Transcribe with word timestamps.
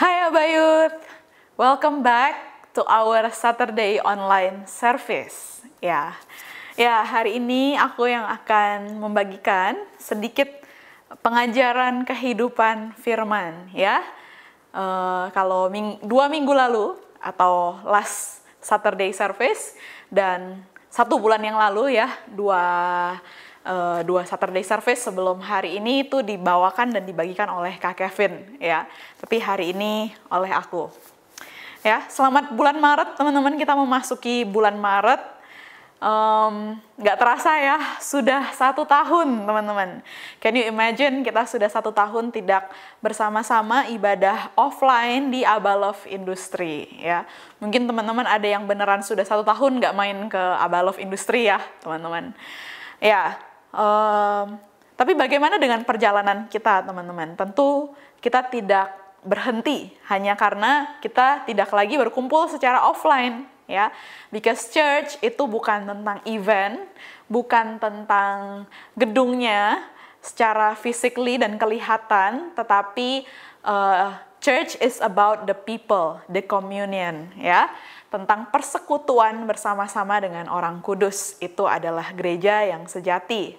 Hai 0.00 0.32
Abayut, 0.32 0.96
welcome 1.60 2.00
back 2.00 2.32
to 2.72 2.80
our 2.88 3.28
Saturday 3.36 4.00
online 4.00 4.64
service. 4.64 5.60
Ya, 5.76 6.16
ya 6.72 7.04
hari 7.04 7.36
ini 7.36 7.76
aku 7.76 8.08
yang 8.08 8.24
akan 8.24 8.96
membagikan 8.96 9.76
sedikit 10.00 10.48
pengajaran 11.20 12.08
kehidupan 12.08 12.96
Firman. 12.96 13.68
Ya, 13.76 14.00
uh, 14.72 15.28
kalau 15.36 15.68
ming 15.68 16.00
dua 16.00 16.32
minggu 16.32 16.56
lalu 16.56 16.96
atau 17.20 17.76
last 17.84 18.40
Saturday 18.56 19.12
service 19.12 19.76
dan 20.08 20.64
satu 20.88 21.20
bulan 21.20 21.44
yang 21.44 21.60
lalu 21.60 22.00
ya 22.00 22.08
dua 22.32 22.64
uh, 23.64 24.00
dua 24.06 24.24
Saturday 24.24 24.64
service 24.64 25.04
sebelum 25.04 25.40
hari 25.40 25.76
ini 25.76 26.08
itu 26.08 26.24
dibawakan 26.24 26.94
dan 26.94 27.02
dibagikan 27.04 27.48
oleh 27.52 27.76
Kak 27.76 27.98
Kevin 27.98 28.56
ya. 28.60 28.88
Tapi 29.20 29.36
hari 29.40 29.76
ini 29.76 30.12
oleh 30.32 30.52
aku. 30.52 30.88
Ya, 31.80 32.04
selamat 32.12 32.52
bulan 32.52 32.76
Maret 32.76 33.16
teman-teman 33.16 33.56
kita 33.56 33.72
memasuki 33.72 34.44
bulan 34.44 34.76
Maret. 34.76 35.40
Nggak 36.96 37.16
um, 37.16 37.20
terasa 37.20 37.60
ya, 37.60 37.76
sudah 38.00 38.56
satu 38.56 38.88
tahun 38.88 39.44
teman-teman. 39.44 40.00
Can 40.40 40.56
you 40.56 40.64
imagine 40.64 41.20
kita 41.20 41.44
sudah 41.44 41.68
satu 41.68 41.92
tahun 41.92 42.32
tidak 42.32 42.72
bersama-sama 43.04 43.84
ibadah 43.92 44.48
offline 44.56 45.28
di 45.28 45.44
Abalov 45.44 46.00
Industry 46.08 46.88
ya. 47.04 47.28
Mungkin 47.60 47.84
teman-teman 47.84 48.24
ada 48.24 48.48
yang 48.48 48.64
beneran 48.64 49.04
sudah 49.04 49.28
satu 49.28 49.44
tahun 49.44 49.76
nggak 49.76 49.92
main 49.92 50.16
ke 50.32 50.40
Abalov 50.40 50.96
Industry 50.96 51.52
ya 51.52 51.60
teman-teman. 51.84 52.32
Ya, 53.00 53.40
Um, 53.70 54.58
tapi 54.98 55.16
bagaimana 55.16 55.56
dengan 55.56 55.86
perjalanan 55.86 56.50
kita, 56.50 56.84
teman-teman? 56.84 57.38
Tentu 57.38 57.94
kita 58.20 58.44
tidak 58.52 58.92
berhenti 59.24 59.92
hanya 60.08 60.36
karena 60.36 60.96
kita 61.00 61.44
tidak 61.48 61.72
lagi 61.72 61.96
berkumpul 61.96 62.48
secara 62.52 62.84
offline, 62.84 63.48
ya. 63.64 63.88
Because 64.28 64.68
church 64.68 65.16
itu 65.24 65.40
bukan 65.48 65.88
tentang 65.88 66.18
event, 66.28 66.84
bukan 67.30 67.80
tentang 67.80 68.68
gedungnya 68.98 69.80
secara 70.20 70.76
physically 70.76 71.40
dan 71.40 71.56
kelihatan, 71.56 72.52
tetapi 72.52 73.24
uh, 73.64 74.12
church 74.40 74.74
is 74.80 74.98
about 75.04 75.44
the 75.44 75.54
people, 75.54 76.18
the 76.26 76.40
communion, 76.42 77.28
ya 77.36 77.70
tentang 78.10 78.50
persekutuan 78.50 79.46
bersama-sama 79.46 80.18
dengan 80.18 80.50
orang 80.50 80.82
kudus. 80.82 81.38
Itu 81.38 81.70
adalah 81.70 82.10
gereja 82.10 82.66
yang 82.66 82.90
sejati. 82.90 83.54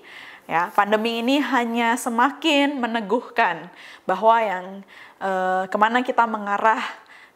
Ya, 0.52 0.68
pandemi 0.76 1.24
ini 1.24 1.40
hanya 1.40 1.96
semakin 1.96 2.76
meneguhkan 2.76 3.72
bahwa 4.04 4.36
yang 4.44 4.66
eh, 5.24 5.64
ke 5.72 5.78
mana 5.80 6.04
kita 6.04 6.28
mengarah, 6.28 6.84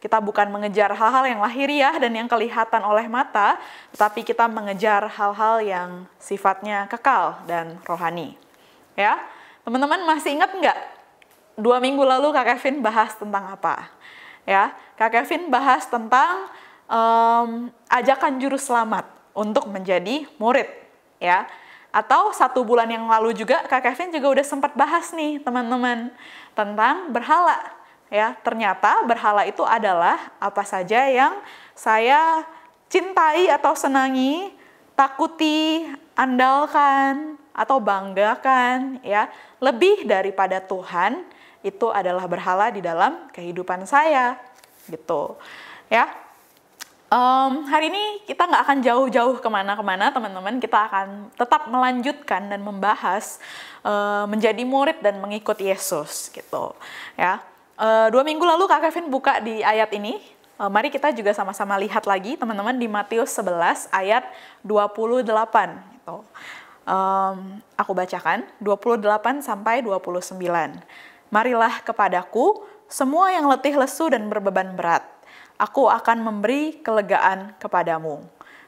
kita 0.03 0.19
bukan 0.19 0.51
mengejar 0.51 0.91
hal-hal 0.91 1.23
yang 1.23 1.39
lahiriah 1.39 1.95
dan 1.95 2.11
yang 2.11 2.27
kelihatan 2.27 2.83
oleh 2.83 3.07
mata, 3.07 3.55
tetapi 3.95 4.27
kita 4.27 4.51
mengejar 4.51 5.07
hal-hal 5.07 5.63
yang 5.63 5.89
sifatnya 6.19 6.91
kekal 6.91 7.39
dan 7.47 7.79
rohani. 7.87 8.35
Ya, 8.99 9.23
teman-teman 9.63 10.03
masih 10.03 10.35
ingat 10.35 10.51
nggak? 10.51 10.94
Dua 11.55 11.79
minggu 11.79 12.03
lalu 12.03 12.35
Kak 12.35 12.55
Kevin 12.55 12.83
bahas 12.83 13.15
tentang 13.15 13.47
apa? 13.47 13.87
Ya, 14.43 14.75
Kak 14.99 15.11
Kevin 15.15 15.47
bahas 15.47 15.87
tentang 15.87 16.51
um, 16.91 17.71
ajakan 17.87 18.37
juru 18.37 18.59
selamat 18.59 19.07
untuk 19.31 19.71
menjadi 19.71 20.27
murid 20.35 20.67
ya. 21.19 21.47
Atau 21.95 22.35
satu 22.35 22.67
bulan 22.67 22.91
yang 22.91 23.07
lalu 23.07 23.31
juga 23.31 23.63
Kak 23.71 23.87
Kevin 23.87 24.11
juga 24.11 24.35
udah 24.35 24.45
sempat 24.45 24.75
bahas 24.75 25.15
nih 25.15 25.39
teman-teman 25.39 26.11
tentang 26.51 27.07
berhala 27.15 27.55
ya. 28.11 28.35
Ternyata 28.43 29.07
berhala 29.07 29.47
itu 29.47 29.63
adalah 29.63 30.35
apa 30.43 30.63
saja 30.67 31.07
yang 31.07 31.39
saya 31.71 32.43
cintai 32.91 33.47
atau 33.47 33.71
senangi 33.79 34.51
takuti 34.91 35.87
andalkan 36.19 37.39
atau 37.55 37.79
banggakan 37.79 38.99
ya. 38.99 39.31
Lebih 39.63 40.03
daripada 40.03 40.59
Tuhan 40.59 41.23
itu 41.65 41.89
adalah 41.89 42.29
berhala 42.29 42.69
di 42.69 42.85
dalam 42.85 43.25
kehidupan 43.33 43.89
saya 43.89 44.37
gitu 44.85 45.33
ya 45.89 46.05
Um, 47.05 47.69
hari 47.69 47.93
ini 47.93 48.25
kita 48.25 48.49
nggak 48.49 48.63
akan 48.65 48.77
jauh-jauh 48.81 49.37
ke 49.37 49.45
mana-kemana, 49.45 50.09
teman-teman. 50.09 50.57
Kita 50.57 50.89
akan 50.89 51.29
tetap 51.37 51.69
melanjutkan 51.69 52.49
dan 52.49 52.65
membahas 52.65 53.37
uh, 53.85 54.25
menjadi 54.25 54.65
murid 54.65 55.05
dan 55.05 55.21
mengikut 55.21 55.55
Yesus, 55.61 56.33
gitu. 56.33 56.73
Ya, 57.13 57.45
uh, 57.77 58.09
dua 58.09 58.25
minggu 58.25 58.41
lalu 58.41 58.65
Kak 58.65 58.89
Kevin 58.89 59.13
buka 59.13 59.37
di 59.37 59.61
ayat 59.61 59.93
ini. 59.93 60.17
Uh, 60.57 60.67
mari 60.67 60.89
kita 60.89 61.13
juga 61.13 61.29
sama-sama 61.31 61.77
lihat 61.77 62.09
lagi, 62.09 62.41
teman-teman, 62.41 62.73
di 62.73 62.89
Matius 62.89 63.31
11 63.37 63.85
ayat 63.93 64.25
28. 64.65 65.23
Gitu. 66.01 66.17
Um, 66.89 67.37
aku 67.77 67.91
bacakan 67.93 68.49
28 68.59 69.45
sampai 69.45 69.85
29. 69.85 70.41
Marilah 71.33 71.81
kepadaku 71.81 72.65
semua 72.85 73.33
yang 73.33 73.49
letih 73.49 73.75
lesu 73.75 74.09
dan 74.09 74.29
berbeban 74.29 74.77
berat 74.77 75.15
aku 75.59 75.87
akan 75.87 76.23
memberi 76.23 76.79
kelegaan 76.83 77.55
kepadamu. 77.59 78.23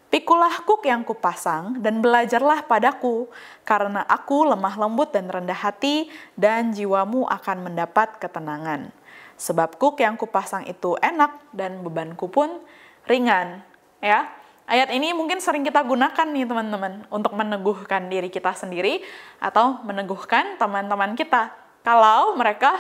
Pikulah 0.08 0.64
kuk 0.64 0.88
yang 0.88 1.04
kupasang 1.04 1.84
dan 1.84 2.00
belajarlah 2.00 2.64
padaku, 2.64 3.28
karena 3.68 4.08
aku 4.08 4.48
lemah 4.48 4.80
lembut 4.80 5.12
dan 5.12 5.28
rendah 5.28 5.60
hati, 5.60 6.08
dan 6.40 6.72
jiwamu 6.72 7.28
akan 7.28 7.68
mendapat 7.68 8.16
ketenangan. 8.16 8.88
Sebab 9.36 9.76
kuk 9.76 10.00
yang 10.00 10.16
kupasang 10.16 10.64
itu 10.64 10.96
enak 11.04 11.52
dan 11.52 11.84
bebanku 11.84 12.32
pun 12.32 12.64
ringan. 13.04 13.60
Ya, 14.00 14.32
ayat 14.64 14.96
ini 14.96 15.12
mungkin 15.12 15.44
sering 15.44 15.68
kita 15.68 15.84
gunakan 15.84 16.28
nih 16.32 16.48
teman-teman 16.48 17.04
untuk 17.12 17.36
meneguhkan 17.36 18.08
diri 18.08 18.32
kita 18.32 18.56
sendiri 18.56 19.04
atau 19.44 19.84
meneguhkan 19.84 20.56
teman-teman 20.56 21.20
kita. 21.20 21.67
Kalau 21.88 22.36
mereka 22.36 22.76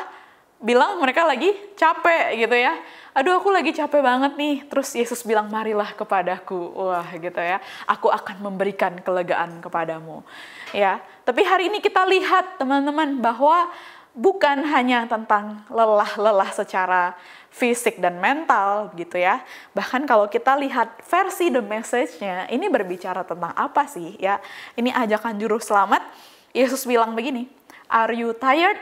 bilang 0.60 1.00
mereka 1.00 1.24
lagi 1.24 1.56
capek 1.80 2.44
gitu 2.44 2.60
ya. 2.60 2.76
Aduh 3.16 3.40
aku 3.40 3.48
lagi 3.56 3.72
capek 3.72 4.04
banget 4.04 4.36
nih. 4.36 4.68
Terus 4.68 4.92
Yesus 5.00 5.24
bilang 5.24 5.48
marilah 5.48 5.96
kepadaku. 5.96 6.76
Wah 6.76 7.08
gitu 7.16 7.40
ya. 7.40 7.64
Aku 7.88 8.12
akan 8.12 8.44
memberikan 8.44 9.00
kelegaan 9.00 9.64
kepadamu. 9.64 10.28
Ya. 10.76 11.00
Tapi 11.24 11.40
hari 11.48 11.72
ini 11.72 11.80
kita 11.80 12.04
lihat 12.04 12.60
teman-teman 12.60 13.24
bahwa 13.24 13.72
bukan 14.12 14.68
hanya 14.76 15.08
tentang 15.08 15.64
lelah-lelah 15.72 16.52
secara 16.52 17.16
fisik 17.48 18.04
dan 18.04 18.20
mental 18.20 18.92
gitu 19.00 19.16
ya. 19.16 19.40
Bahkan 19.72 20.04
kalau 20.04 20.28
kita 20.28 20.52
lihat 20.60 21.00
versi 21.08 21.48
the 21.48 21.64
message-nya, 21.64 22.52
ini 22.52 22.68
berbicara 22.68 23.24
tentang 23.24 23.56
apa 23.56 23.88
sih 23.88 24.20
ya? 24.20 24.44
Ini 24.76 24.92
ajakan 24.92 25.40
juru 25.40 25.64
selamat. 25.64 26.04
Yesus 26.52 26.90
bilang 26.90 27.14
begini, 27.14 27.46
Are 27.88 28.12
you 28.12 28.36
tired? 28.36 28.80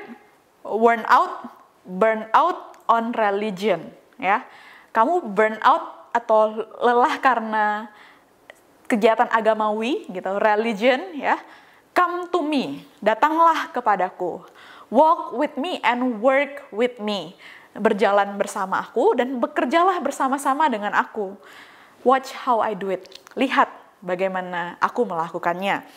Worn 0.66 1.06
out? 1.06 1.56
burn 1.86 2.26
out 2.34 2.82
on 2.90 3.14
religion 3.14 3.94
ya. 4.18 4.42
Kamu 4.92 5.22
burn 5.32 5.62
out 5.62 6.10
atau 6.12 6.66
lelah 6.82 7.22
karena 7.22 7.88
kegiatan 8.90 9.30
agamawi 9.30 10.10
gitu, 10.10 10.42
religion 10.42 11.00
ya. 11.16 11.38
Come 11.96 12.28
to 12.28 12.44
me, 12.44 12.84
datanglah 13.00 13.72
kepadaku. 13.72 14.44
Walk 14.92 15.32
with 15.32 15.56
me 15.56 15.80
and 15.80 16.20
work 16.20 16.68
with 16.76 17.00
me. 17.00 17.40
Berjalan 17.72 18.36
bersama 18.36 18.84
aku 18.84 19.16
dan 19.16 19.40
bekerjalah 19.40 20.04
bersama-sama 20.04 20.68
dengan 20.68 20.92
aku. 20.92 21.40
Watch 22.04 22.36
how 22.36 22.60
I 22.60 22.76
do 22.76 22.92
it. 22.92 23.08
Lihat 23.40 23.72
bagaimana 24.04 24.76
aku 24.84 25.08
melakukannya. 25.08 25.88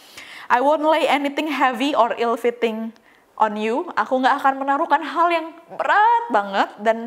I 0.49 0.65
won't 0.65 0.85
lay 0.85 1.05
anything 1.05 1.53
heavy 1.53 1.93
or 1.93 2.17
ill-fitting 2.17 2.97
on 3.39 3.55
you, 3.55 3.87
aku 3.95 4.19
nggak 4.19 4.43
akan 4.43 4.55
menaruhkan 4.59 5.01
hal 5.01 5.31
yang 5.31 5.55
berat 5.79 6.25
banget 6.35 6.69
dan 6.83 6.99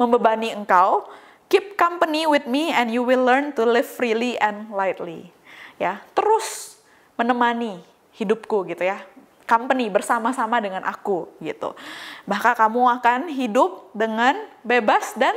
membebani 0.00 0.56
engkau. 0.56 1.04
Keep 1.52 1.76
company 1.76 2.24
with 2.24 2.48
me 2.48 2.72
and 2.72 2.88
you 2.88 3.04
will 3.04 3.20
learn 3.20 3.52
to 3.52 3.68
live 3.68 3.84
freely 3.84 4.40
and 4.40 4.72
lightly. 4.72 5.28
Ya, 5.76 6.00
terus 6.16 6.80
menemani 7.20 7.84
hidupku 8.16 8.64
gitu 8.64 8.80
ya. 8.80 9.04
Company 9.44 9.92
bersama-sama 9.92 10.56
dengan 10.64 10.80
aku 10.88 11.28
gitu. 11.44 11.76
Maka 12.24 12.56
kamu 12.56 12.80
akan 12.98 13.28
hidup 13.28 13.92
dengan 13.92 14.40
bebas 14.64 15.12
dan 15.20 15.36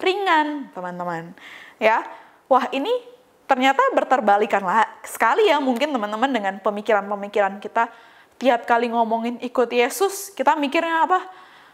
ringan, 0.00 0.72
teman-teman. 0.72 1.36
Ya. 1.76 2.00
Wah, 2.48 2.64
ini 2.72 2.90
ternyata 3.46 3.82
berterbalikan 3.92 4.64
lah 4.64 4.86
sekali 5.04 5.50
ya 5.50 5.60
mungkin 5.60 5.92
teman-teman 5.92 6.30
dengan 6.30 6.54
pemikiran-pemikiran 6.62 7.60
kita 7.60 7.92
tiap 8.42 8.66
kali 8.66 8.90
ngomongin 8.90 9.38
ikut 9.38 9.70
Yesus, 9.70 10.34
kita 10.34 10.58
mikirnya 10.58 11.06
apa? 11.06 11.22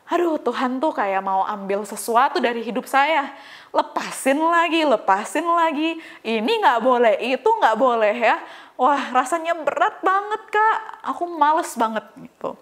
Aduh, 0.08 0.40
Tuhan 0.40 0.80
tuh 0.80 0.92
kayak 0.92 1.20
mau 1.20 1.44
ambil 1.44 1.84
sesuatu 1.84 2.40
dari 2.40 2.64
hidup 2.64 2.84
saya. 2.88 3.32
Lepasin 3.72 4.40
lagi, 4.40 4.84
lepasin 4.84 5.44
lagi. 5.44 6.00
Ini 6.24 6.52
nggak 6.64 6.80
boleh, 6.80 7.14
itu 7.20 7.44
nggak 7.44 7.76
boleh 7.76 8.16
ya. 8.16 8.36
Wah, 8.76 9.12
rasanya 9.12 9.52
berat 9.56 10.00
banget, 10.00 10.42
Kak. 10.48 10.76
Aku 11.12 11.28
males 11.28 11.72
banget 11.76 12.04
gitu. 12.20 12.56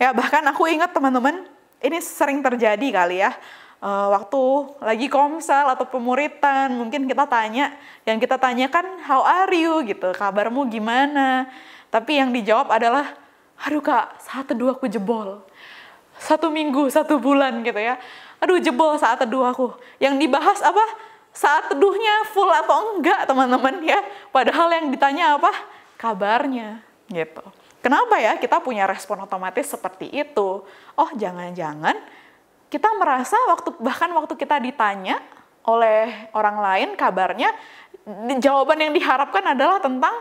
Ya, 0.00 0.12
bahkan 0.16 0.40
aku 0.48 0.68
ingat 0.68 0.92
teman-teman, 0.92 1.44
ini 1.84 2.00
sering 2.00 2.40
terjadi 2.40 2.88
kali 2.92 3.20
ya. 3.20 3.32
Uh, 3.80 4.08
waktu 4.12 4.42
lagi 4.80 5.06
komsel 5.10 5.68
atau 5.72 5.84
pemuritan, 5.88 6.72
mungkin 6.72 7.04
kita 7.08 7.24
tanya, 7.28 7.74
yang 8.08 8.20
kita 8.20 8.36
tanyakan 8.40 9.02
how 9.04 9.24
are 9.24 9.52
you 9.52 9.82
gitu, 9.84 10.12
kabarmu 10.14 10.68
gimana? 10.68 11.48
Tapi 11.92 12.20
yang 12.20 12.30
dijawab 12.34 12.72
adalah, 12.72 13.16
aduh 13.62 13.80
kak, 13.80 14.20
saat 14.20 14.44
teduh 14.48 14.74
aku 14.74 14.88
jebol. 14.90 15.42
Satu 16.16 16.48
minggu, 16.48 16.88
satu 16.88 17.20
bulan 17.20 17.60
gitu 17.60 17.76
ya. 17.76 18.00
Aduh 18.40 18.60
jebol 18.60 18.96
saat 18.96 19.20
teduh 19.20 19.44
aku. 19.44 19.76
Yang 20.00 20.14
dibahas 20.26 20.60
apa? 20.64 20.84
Saat 21.36 21.72
teduhnya 21.72 22.24
full 22.32 22.48
atau 22.48 22.96
enggak 22.96 23.28
teman-teman 23.28 23.84
ya. 23.84 24.00
Padahal 24.32 24.72
yang 24.72 24.88
ditanya 24.88 25.36
apa? 25.36 25.52
Kabarnya 26.00 26.80
gitu. 27.12 27.44
Kenapa 27.84 28.18
ya 28.18 28.34
kita 28.40 28.58
punya 28.58 28.88
respon 28.88 29.22
otomatis 29.22 29.68
seperti 29.68 30.10
itu? 30.10 30.64
Oh 30.96 31.10
jangan-jangan 31.14 31.94
kita 32.66 32.88
merasa 32.98 33.36
waktu 33.50 33.74
bahkan 33.78 34.10
waktu 34.10 34.34
kita 34.34 34.58
ditanya 34.58 35.22
oleh 35.66 36.30
orang 36.34 36.58
lain 36.62 36.88
kabarnya 36.94 37.50
jawaban 38.38 38.78
yang 38.78 38.92
diharapkan 38.94 39.42
adalah 39.42 39.82
tentang 39.82 40.14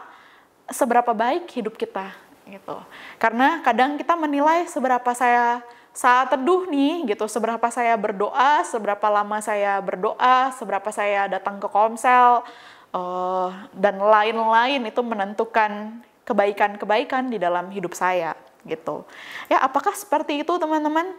seberapa 0.69 1.13
baik 1.13 1.45
hidup 1.53 1.77
kita 1.77 2.09
gitu. 2.49 2.77
Karena 3.17 3.61
kadang 3.61 3.97
kita 3.97 4.17
menilai 4.17 4.65
seberapa 4.69 5.13
saya 5.13 5.61
saat 5.95 6.33
teduh 6.33 6.67
nih 6.67 7.15
gitu, 7.15 7.25
seberapa 7.29 7.65
saya 7.71 7.95
berdoa, 7.95 8.65
seberapa 8.67 9.07
lama 9.07 9.39
saya 9.39 9.79
berdoa, 9.79 10.51
seberapa 10.53 10.89
saya 10.91 11.31
datang 11.31 11.61
ke 11.61 11.71
komsel 11.71 12.43
uh, 12.91 13.49
dan 13.71 13.97
lain-lain 14.01 14.81
itu 14.83 15.01
menentukan 15.01 16.03
kebaikan-kebaikan 16.25 17.29
di 17.31 17.37
dalam 17.37 17.69
hidup 17.69 17.93
saya 17.95 18.33
gitu. 18.65 19.05
Ya, 19.47 19.61
apakah 19.61 19.93
seperti 19.93 20.41
itu 20.41 20.51
teman-teman? 20.57 21.13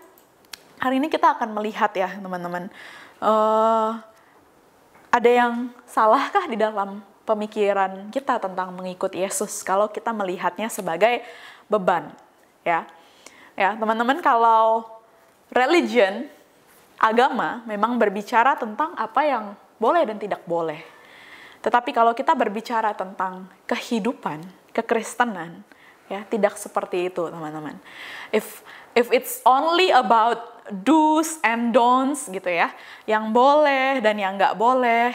Hari 0.76 1.00
ini 1.00 1.08
kita 1.08 1.36
akan 1.36 1.56
melihat 1.56 1.92
ya 1.96 2.10
teman-teman, 2.20 2.68
uh, 3.20 3.96
ada 5.08 5.30
yang 5.30 5.72
salahkah 5.88 6.44
di 6.48 6.56
dalam 6.60 7.00
pemikiran 7.26 8.12
kita 8.12 8.38
tentang 8.38 8.70
mengikut 8.76 9.10
Yesus 9.16 9.64
kalau 9.64 9.90
kita 9.90 10.12
melihatnya 10.12 10.70
sebagai 10.70 11.24
beban, 11.66 12.12
ya, 12.62 12.86
ya 13.58 13.74
teman-teman 13.74 14.22
kalau 14.22 14.86
religion 15.50 16.28
agama 16.96 17.64
memang 17.68 17.98
berbicara 18.00 18.56
tentang 18.56 18.94
apa 18.96 19.20
yang 19.26 19.44
boleh 19.76 20.04
dan 20.08 20.16
tidak 20.16 20.44
boleh. 20.48 20.80
Tetapi 21.60 21.90
kalau 21.90 22.14
kita 22.14 22.32
berbicara 22.38 22.94
tentang 22.94 23.50
kehidupan, 23.66 24.44
kekristenan, 24.70 25.66
ya 26.06 26.22
tidak 26.30 26.54
seperti 26.54 27.10
itu 27.10 27.26
teman-teman. 27.26 27.74
If 28.30 28.62
if 28.96 29.12
it's 29.12 29.44
only 29.44 29.92
about 29.92 30.64
do's 30.72 31.38
and 31.44 31.70
don'ts 31.70 32.26
gitu 32.32 32.48
ya, 32.48 32.72
yang 33.04 33.30
boleh 33.30 34.00
dan 34.00 34.16
yang 34.16 34.34
nggak 34.34 34.56
boleh. 34.56 35.12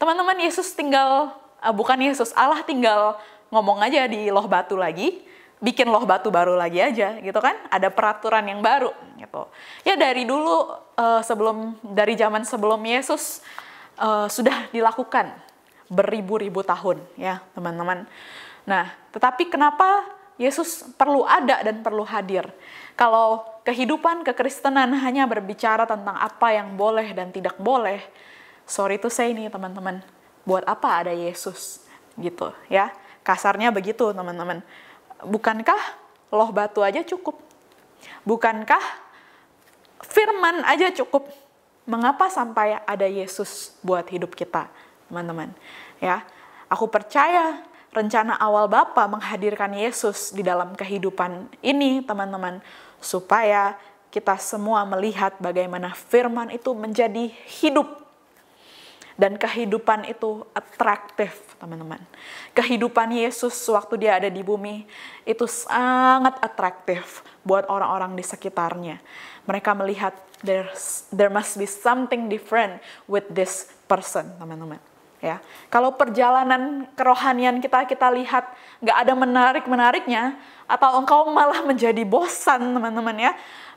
Teman-teman 0.00 0.40
Yesus 0.40 0.72
tinggal, 0.72 1.36
uh, 1.60 1.74
bukan 1.76 2.00
Yesus, 2.00 2.32
Allah 2.32 2.64
tinggal 2.64 3.20
ngomong 3.52 3.84
aja 3.84 4.08
di 4.08 4.32
loh 4.32 4.48
batu 4.48 4.74
lagi, 4.74 5.20
bikin 5.60 5.92
loh 5.92 6.08
batu 6.08 6.32
baru 6.32 6.56
lagi 6.56 6.80
aja 6.80 7.20
gitu 7.20 7.36
kan, 7.36 7.54
ada 7.68 7.92
peraturan 7.92 8.48
yang 8.48 8.64
baru 8.64 8.90
gitu. 9.20 9.44
Ya 9.84 9.94
dari 10.00 10.24
dulu 10.24 10.72
uh, 10.96 11.20
sebelum 11.20 11.76
dari 11.84 12.16
zaman 12.16 12.48
sebelum 12.48 12.80
Yesus 12.80 13.44
uh, 14.00 14.26
sudah 14.26 14.72
dilakukan 14.72 15.28
beribu-ribu 15.92 16.64
tahun 16.64 17.02
ya 17.20 17.44
teman-teman. 17.52 18.08
Nah, 18.64 18.88
tetapi 19.12 19.52
kenapa 19.52 20.06
Yesus 20.40 20.88
perlu 20.96 21.28
ada 21.28 21.60
dan 21.60 21.84
perlu 21.84 22.00
hadir? 22.08 22.48
Kalau 22.96 23.44
kehidupan 23.68 24.24
kekristenan 24.24 24.88
hanya 25.04 25.28
berbicara 25.28 25.84
tentang 25.84 26.16
apa 26.16 26.56
yang 26.56 26.80
boleh 26.80 27.12
dan 27.12 27.28
tidak 27.28 27.60
boleh, 27.60 28.00
sorry 28.64 28.96
to 28.96 29.12
say 29.12 29.36
nih 29.36 29.52
teman-teman, 29.52 30.00
buat 30.48 30.64
apa 30.64 31.04
ada 31.04 31.12
Yesus 31.12 31.84
gitu 32.16 32.56
ya? 32.72 32.88
Kasarnya 33.20 33.68
begitu 33.68 34.16
teman-teman. 34.16 34.64
Bukankah 35.20 35.80
loh 36.32 36.48
batu 36.48 36.80
aja 36.80 37.04
cukup? 37.04 37.36
Bukankah 38.24 38.80
firman 40.08 40.64
aja 40.64 40.88
cukup? 40.88 41.28
Mengapa 41.84 42.32
sampai 42.32 42.80
ada 42.88 43.04
Yesus 43.04 43.76
buat 43.84 44.08
hidup 44.08 44.32
kita, 44.32 44.72
teman-teman? 45.12 45.52
Ya, 46.00 46.24
aku 46.70 46.88
percaya 46.88 47.60
rencana 47.90 48.38
awal 48.38 48.70
Bapa 48.70 49.06
menghadirkan 49.10 49.74
Yesus 49.74 50.30
di 50.30 50.46
dalam 50.46 50.74
kehidupan 50.78 51.50
ini, 51.62 52.02
teman-teman, 52.06 52.62
supaya 53.02 53.74
kita 54.10 54.38
semua 54.38 54.82
melihat 54.86 55.34
bagaimana 55.38 55.94
firman 55.94 56.50
itu 56.50 56.74
menjadi 56.74 57.30
hidup 57.60 58.00
dan 59.20 59.36
kehidupan 59.36 60.08
itu 60.08 60.48
atraktif, 60.56 61.36
teman-teman. 61.60 62.00
Kehidupan 62.56 63.12
Yesus 63.12 63.52
waktu 63.68 64.00
dia 64.00 64.16
ada 64.16 64.32
di 64.32 64.40
bumi 64.40 64.88
itu 65.28 65.44
sangat 65.44 66.40
atraktif 66.40 67.20
buat 67.44 67.68
orang-orang 67.68 68.16
di 68.16 68.24
sekitarnya. 68.24 68.96
Mereka 69.44 69.76
melihat 69.76 70.16
there's, 70.40 71.04
there 71.12 71.28
must 71.28 71.60
be 71.60 71.68
something 71.68 72.32
different 72.32 72.80
with 73.04 73.28
this 73.28 73.68
person, 73.84 74.24
teman-teman. 74.40 74.89
Ya, 75.20 75.36
kalau 75.68 75.92
perjalanan 76.00 76.88
kerohanian 76.96 77.60
kita 77.60 77.84
kita 77.84 78.08
lihat 78.08 78.56
nggak 78.80 78.98
ada 79.04 79.12
menarik 79.12 79.64
menariknya, 79.68 80.40
atau 80.64 80.96
engkau 80.96 81.28
malah 81.28 81.60
menjadi 81.60 82.00
bosan 82.08 82.72
teman-teman 82.72 83.28
ya. 83.28 83.32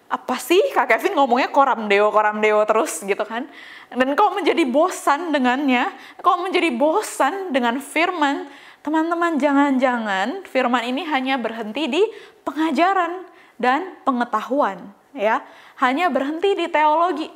Apa 0.08 0.40
sih 0.40 0.62
Kak 0.72 0.88
Kevin 0.88 1.20
ngomongnya 1.20 1.50
koram 1.52 1.90
deo 1.92 2.14
koram 2.16 2.40
deo 2.40 2.64
terus 2.64 3.04
gitu 3.04 3.26
kan? 3.28 3.50
Dan 3.90 4.14
kau 4.14 4.32
menjadi 4.32 4.64
bosan 4.64 5.34
dengannya? 5.34 5.90
Kau 6.22 6.40
menjadi 6.40 6.70
bosan 6.72 7.52
dengan 7.52 7.82
firman? 7.82 8.48
Teman-teman 8.86 9.36
jangan-jangan 9.36 10.44
firman 10.48 10.84
ini 10.86 11.08
hanya 11.08 11.36
berhenti 11.40 11.88
di 11.88 12.04
pengajaran 12.46 13.26
dan 13.58 14.00
pengetahuan 14.06 14.96
ya. 15.18 15.42
Hanya 15.82 16.08
berhenti 16.14 16.56
di 16.56 16.70
teologi. 16.70 17.28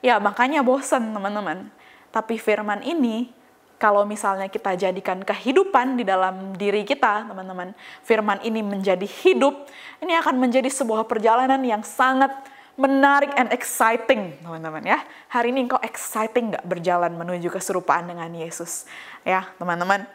Ya 0.00 0.16
makanya 0.18 0.64
bosan 0.64 1.12
teman-teman. 1.12 1.68
Tapi 2.10 2.40
firman 2.40 2.80
ini 2.80 3.41
kalau 3.82 4.06
misalnya 4.06 4.46
kita 4.46 4.78
jadikan 4.78 5.26
kehidupan 5.26 5.98
di 5.98 6.06
dalam 6.06 6.54
diri 6.54 6.86
kita, 6.86 7.26
teman-teman, 7.26 7.74
firman 8.06 8.38
ini 8.46 8.62
menjadi 8.62 9.02
hidup, 9.02 9.66
ini 9.98 10.14
akan 10.22 10.38
menjadi 10.38 10.70
sebuah 10.70 11.02
perjalanan 11.10 11.58
yang 11.66 11.82
sangat 11.82 12.30
menarik 12.78 13.34
and 13.34 13.50
exciting, 13.50 14.38
teman-teman 14.38 14.86
ya. 14.86 15.02
Hari 15.26 15.50
ini 15.50 15.66
engkau 15.66 15.82
exciting 15.82 16.54
nggak 16.54 16.62
berjalan 16.62 17.10
menuju 17.10 17.50
keserupaan 17.50 18.06
dengan 18.06 18.30
Yesus, 18.30 18.86
ya, 19.26 19.50
teman-teman. 19.58 20.06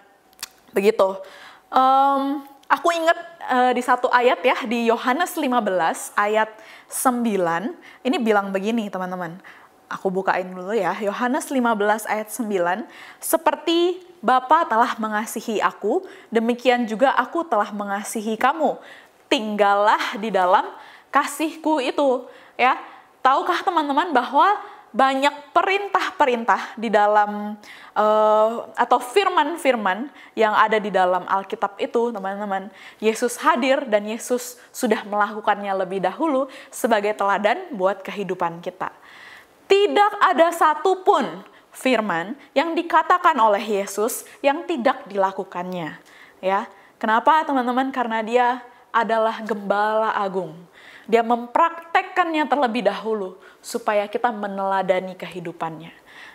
Begitu. 0.71 1.19
Um, 1.67 2.47
aku 2.71 2.95
ingat 2.95 3.19
uh, 3.51 3.71
di 3.75 3.83
satu 3.83 4.07
ayat 4.15 4.47
ya, 4.47 4.63
di 4.63 4.87
Yohanes 4.87 5.35
15 5.35 6.15
ayat 6.15 6.55
9, 6.87 7.75
ini 8.07 8.15
bilang 8.15 8.55
begini, 8.55 8.87
teman-teman 8.87 9.43
Aku 9.87 10.11
bukain 10.11 10.51
dulu 10.51 10.75
ya, 10.75 10.91
Yohanes 10.99 11.47
15 11.47 12.11
ayat 12.11 12.27
9. 12.27 12.83
Seperti 13.23 14.03
Bapa 14.19 14.67
telah 14.67 14.99
mengasihi 14.99 15.63
aku, 15.63 16.03
demikian 16.27 16.83
juga 16.83 17.15
aku 17.15 17.47
telah 17.47 17.71
mengasihi 17.71 18.35
kamu. 18.35 18.75
Tinggallah 19.31 20.19
di 20.19 20.27
dalam 20.27 20.67
kasihku 21.07 21.79
itu. 21.79 22.27
Ya, 22.59 22.75
tahukah 23.23 23.63
teman-teman 23.63 24.11
bahwa 24.11 24.59
banyak 24.91 25.53
perintah-perintah 25.55 26.75
di 26.75 26.91
dalam 26.91 27.55
uh, 27.95 28.51
atau 28.75 28.99
firman-firman 28.99 30.11
yang 30.35 30.51
ada 30.51 30.83
di 30.83 30.91
dalam 30.91 31.23
Alkitab 31.31 31.79
itu, 31.79 32.11
teman-teman. 32.11 32.67
Yesus 32.99 33.39
hadir 33.39 33.87
dan 33.87 34.03
Yesus 34.03 34.59
sudah 34.75 35.07
melakukannya 35.07 35.71
lebih 35.79 36.03
dahulu 36.03 36.51
sebagai 36.75 37.15
teladan 37.15 37.71
buat 37.71 38.03
kehidupan 38.03 38.59
kita. 38.59 38.91
Tidak 39.67 40.11
ada 40.23 40.47
satupun 40.55 41.43
firman 41.75 42.33
yang 42.57 42.73
dikatakan 42.73 43.37
oleh 43.37 43.83
Yesus 43.83 44.25
yang 44.41 44.65
tidak 44.65 45.05
dilakukannya. 45.05 45.99
Ya, 46.41 46.65
kenapa 46.97 47.45
teman-teman? 47.45 47.93
Karena 47.93 48.23
dia 48.25 48.47
adalah 48.89 49.43
gembala 49.45 50.15
agung. 50.17 50.55
Dia 51.07 51.23
mempraktekkannya 51.23 52.49
terlebih 52.49 52.83
dahulu 52.87 53.39
supaya 53.61 54.09
kita 54.09 54.33
meneladani 54.33 55.15
kehidupannya. 55.15 55.93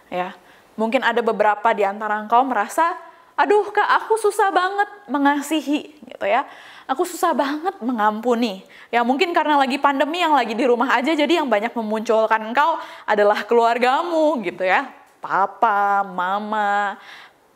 Ya, 0.09 0.37
mungkin 0.77 1.05
ada 1.05 1.21
beberapa 1.21 1.73
di 1.73 1.85
antara 1.85 2.21
engkau 2.21 2.45
merasa, 2.45 2.97
aduh 3.33 3.69
kak 3.73 3.89
aku 4.05 4.21
susah 4.21 4.53
banget 4.53 4.89
mengasihi 5.09 5.97
gitu 6.05 6.27
ya 6.29 6.45
aku 6.93 7.09
susah 7.09 7.33
banget 7.33 7.75
mengampuni. 7.81 8.65
Ya 8.93 9.01
mungkin 9.07 9.31
karena 9.33 9.59
lagi 9.59 9.79
pandemi 9.79 10.23
yang 10.23 10.35
lagi 10.35 10.53
di 10.53 10.65
rumah 10.67 10.93
aja 10.93 11.17
jadi 11.17 11.43
yang 11.43 11.49
banyak 11.49 11.73
memunculkan 11.73 12.53
engkau 12.53 12.79
adalah 13.07 13.41
keluargamu 13.47 14.41
gitu 14.43 14.67
ya. 14.67 14.91
Papa, 15.23 16.03
mama, 16.03 16.99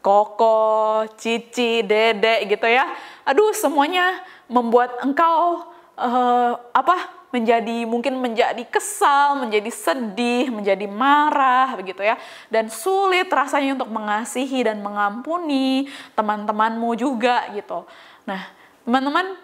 koko, 0.00 1.04
cici, 1.18 1.82
dede 1.82 2.46
gitu 2.46 2.66
ya. 2.66 2.86
Aduh 3.26 3.50
semuanya 3.52 4.22
membuat 4.46 5.02
engkau 5.02 5.66
uh, 5.98 6.52
apa 6.70 7.15
menjadi 7.34 7.84
mungkin 7.84 8.18
menjadi 8.22 8.62
kesal, 8.66 9.38
menjadi 9.38 9.70
sedih, 9.70 10.50
menjadi 10.50 10.86
marah 10.86 11.74
begitu 11.74 12.00
ya 12.02 12.16
dan 12.48 12.70
sulit 12.70 13.26
rasanya 13.26 13.74
untuk 13.76 13.90
mengasihi 13.90 14.62
dan 14.66 14.80
mengampuni 14.80 15.90
teman-temanmu 16.14 16.90
juga 16.94 17.50
gitu. 17.52 17.84
Nah, 18.26 18.46
teman-teman, 18.86 19.38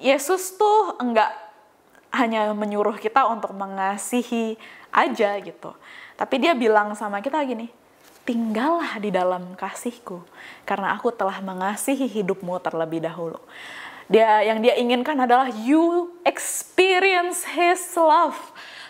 Yesus 0.00 0.56
tuh 0.56 0.96
enggak 1.00 1.30
hanya 2.14 2.50
menyuruh 2.56 2.96
kita 2.96 3.28
untuk 3.28 3.52
mengasihi 3.52 4.56
aja 4.88 5.36
gitu. 5.40 5.76
Tapi 6.16 6.34
dia 6.40 6.56
bilang 6.56 6.96
sama 6.96 7.20
kita 7.20 7.38
gini, 7.44 7.68
tinggallah 8.24 9.00
di 9.00 9.08
dalam 9.08 9.56
kasihku 9.56 10.20
karena 10.68 10.96
aku 10.96 11.08
telah 11.12 11.40
mengasihi 11.40 12.08
hidupmu 12.08 12.60
terlebih 12.60 13.04
dahulu. 13.04 13.40
Dia 14.08 14.40
yang 14.40 14.64
dia 14.64 14.74
inginkan 14.74 15.20
adalah 15.20 15.52
you 15.52 16.16
experience 16.24 17.44
his 17.44 17.80
love 17.94 18.36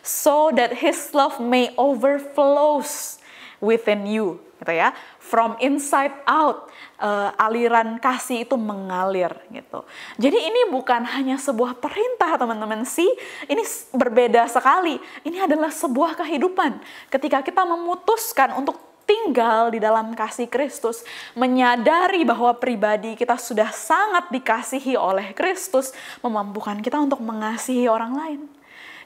so 0.00 0.54
that 0.54 0.78
his 0.78 1.10
love 1.10 1.42
may 1.42 1.74
overflows 1.74 3.18
within 3.58 4.06
you 4.06 4.38
gitu 4.62 4.72
ya. 4.74 4.94
From 5.18 5.60
inside 5.60 6.16
out 6.24 6.72
uh, 6.96 7.36
aliran 7.36 8.00
kasih 8.00 8.48
itu 8.48 8.56
mengalir 8.56 9.30
gitu. 9.52 9.84
Jadi 10.16 10.38
ini 10.38 10.72
bukan 10.72 11.04
hanya 11.04 11.36
sebuah 11.36 11.76
perintah 11.76 12.40
teman-teman 12.40 12.88
sih. 12.88 13.08
Ini 13.44 13.60
berbeda 13.92 14.48
sekali. 14.48 14.96
Ini 15.28 15.44
adalah 15.44 15.68
sebuah 15.68 16.16
kehidupan. 16.16 16.80
Ketika 17.12 17.44
kita 17.44 17.68
memutuskan 17.68 18.56
untuk 18.56 18.87
tinggal 19.08 19.72
di 19.72 19.80
dalam 19.80 20.12
kasih 20.12 20.44
Kristus, 20.52 21.00
menyadari 21.32 22.28
bahwa 22.28 22.52
pribadi 22.52 23.16
kita 23.16 23.40
sudah 23.40 23.72
sangat 23.72 24.28
dikasihi 24.28 25.00
oleh 25.00 25.32
Kristus, 25.32 25.96
memampukan 26.20 26.76
kita 26.84 27.00
untuk 27.00 27.24
mengasihi 27.24 27.88
orang 27.88 28.12
lain. 28.12 28.40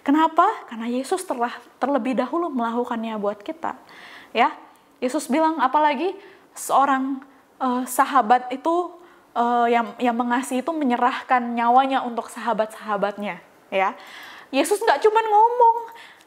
Kenapa? 0.02 0.66
Karena 0.66 0.90
Yesus 0.90 1.22
telah 1.22 1.54
terlebih 1.78 2.18
dahulu 2.18 2.50
melakukannya 2.50 3.14
buat 3.22 3.38
kita. 3.38 3.78
Ya, 4.34 4.50
Yesus 4.98 5.30
bilang 5.30 5.62
apalagi 5.62 6.10
seorang 6.58 7.22
uh, 7.62 7.86
sahabat 7.86 8.50
itu 8.50 8.90
uh, 9.38 9.70
yang 9.70 9.94
yang 10.02 10.18
mengasihi 10.18 10.66
itu 10.66 10.74
menyerahkan 10.74 11.38
nyawanya 11.54 12.02
untuk 12.02 12.26
sahabat-sahabatnya. 12.34 13.38
Ya, 13.70 13.94
Yesus 14.52 14.82
nggak 14.82 15.00
cuma 15.06 15.22
ngomong, 15.22 15.76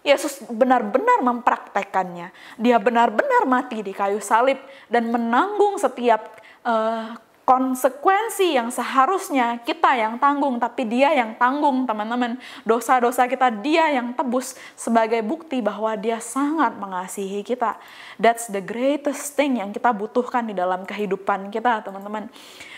Yesus 0.05 0.37
benar-benar 0.45 1.25
mempraktekannya. 1.25 2.29
Dia 2.61 2.77
benar-benar 2.77 3.49
mati 3.49 3.81
di 3.81 3.89
kayu 3.89 4.21
salib 4.21 4.61
dan 4.85 5.09
menanggung 5.09 5.81
setiap 5.81 6.37
uh, 6.61 7.17
konsekuensi 7.45 8.57
yang 8.57 8.73
seharusnya 8.73 9.61
kita 9.61 9.93
yang 9.93 10.17
tanggung, 10.17 10.57
tapi 10.57 10.81
dia 10.89 11.13
yang 11.13 11.37
tanggung, 11.37 11.85
teman-teman. 11.85 12.41
Dosa-dosa 12.65 13.29
kita 13.29 13.53
dia 13.53 13.93
yang 13.93 14.17
tebus 14.17 14.57
sebagai 14.73 15.21
bukti 15.21 15.61
bahwa 15.61 15.93
dia 15.93 16.17
sangat 16.17 16.73
mengasihi 16.73 17.45
kita. 17.45 17.77
That's 18.17 18.49
the 18.49 18.65
greatest 18.65 19.37
thing 19.37 19.61
yang 19.61 19.69
kita 19.69 19.93
butuhkan 19.93 20.49
di 20.49 20.57
dalam 20.57 20.89
kehidupan 20.89 21.53
kita, 21.53 21.85
teman-teman. 21.85 22.33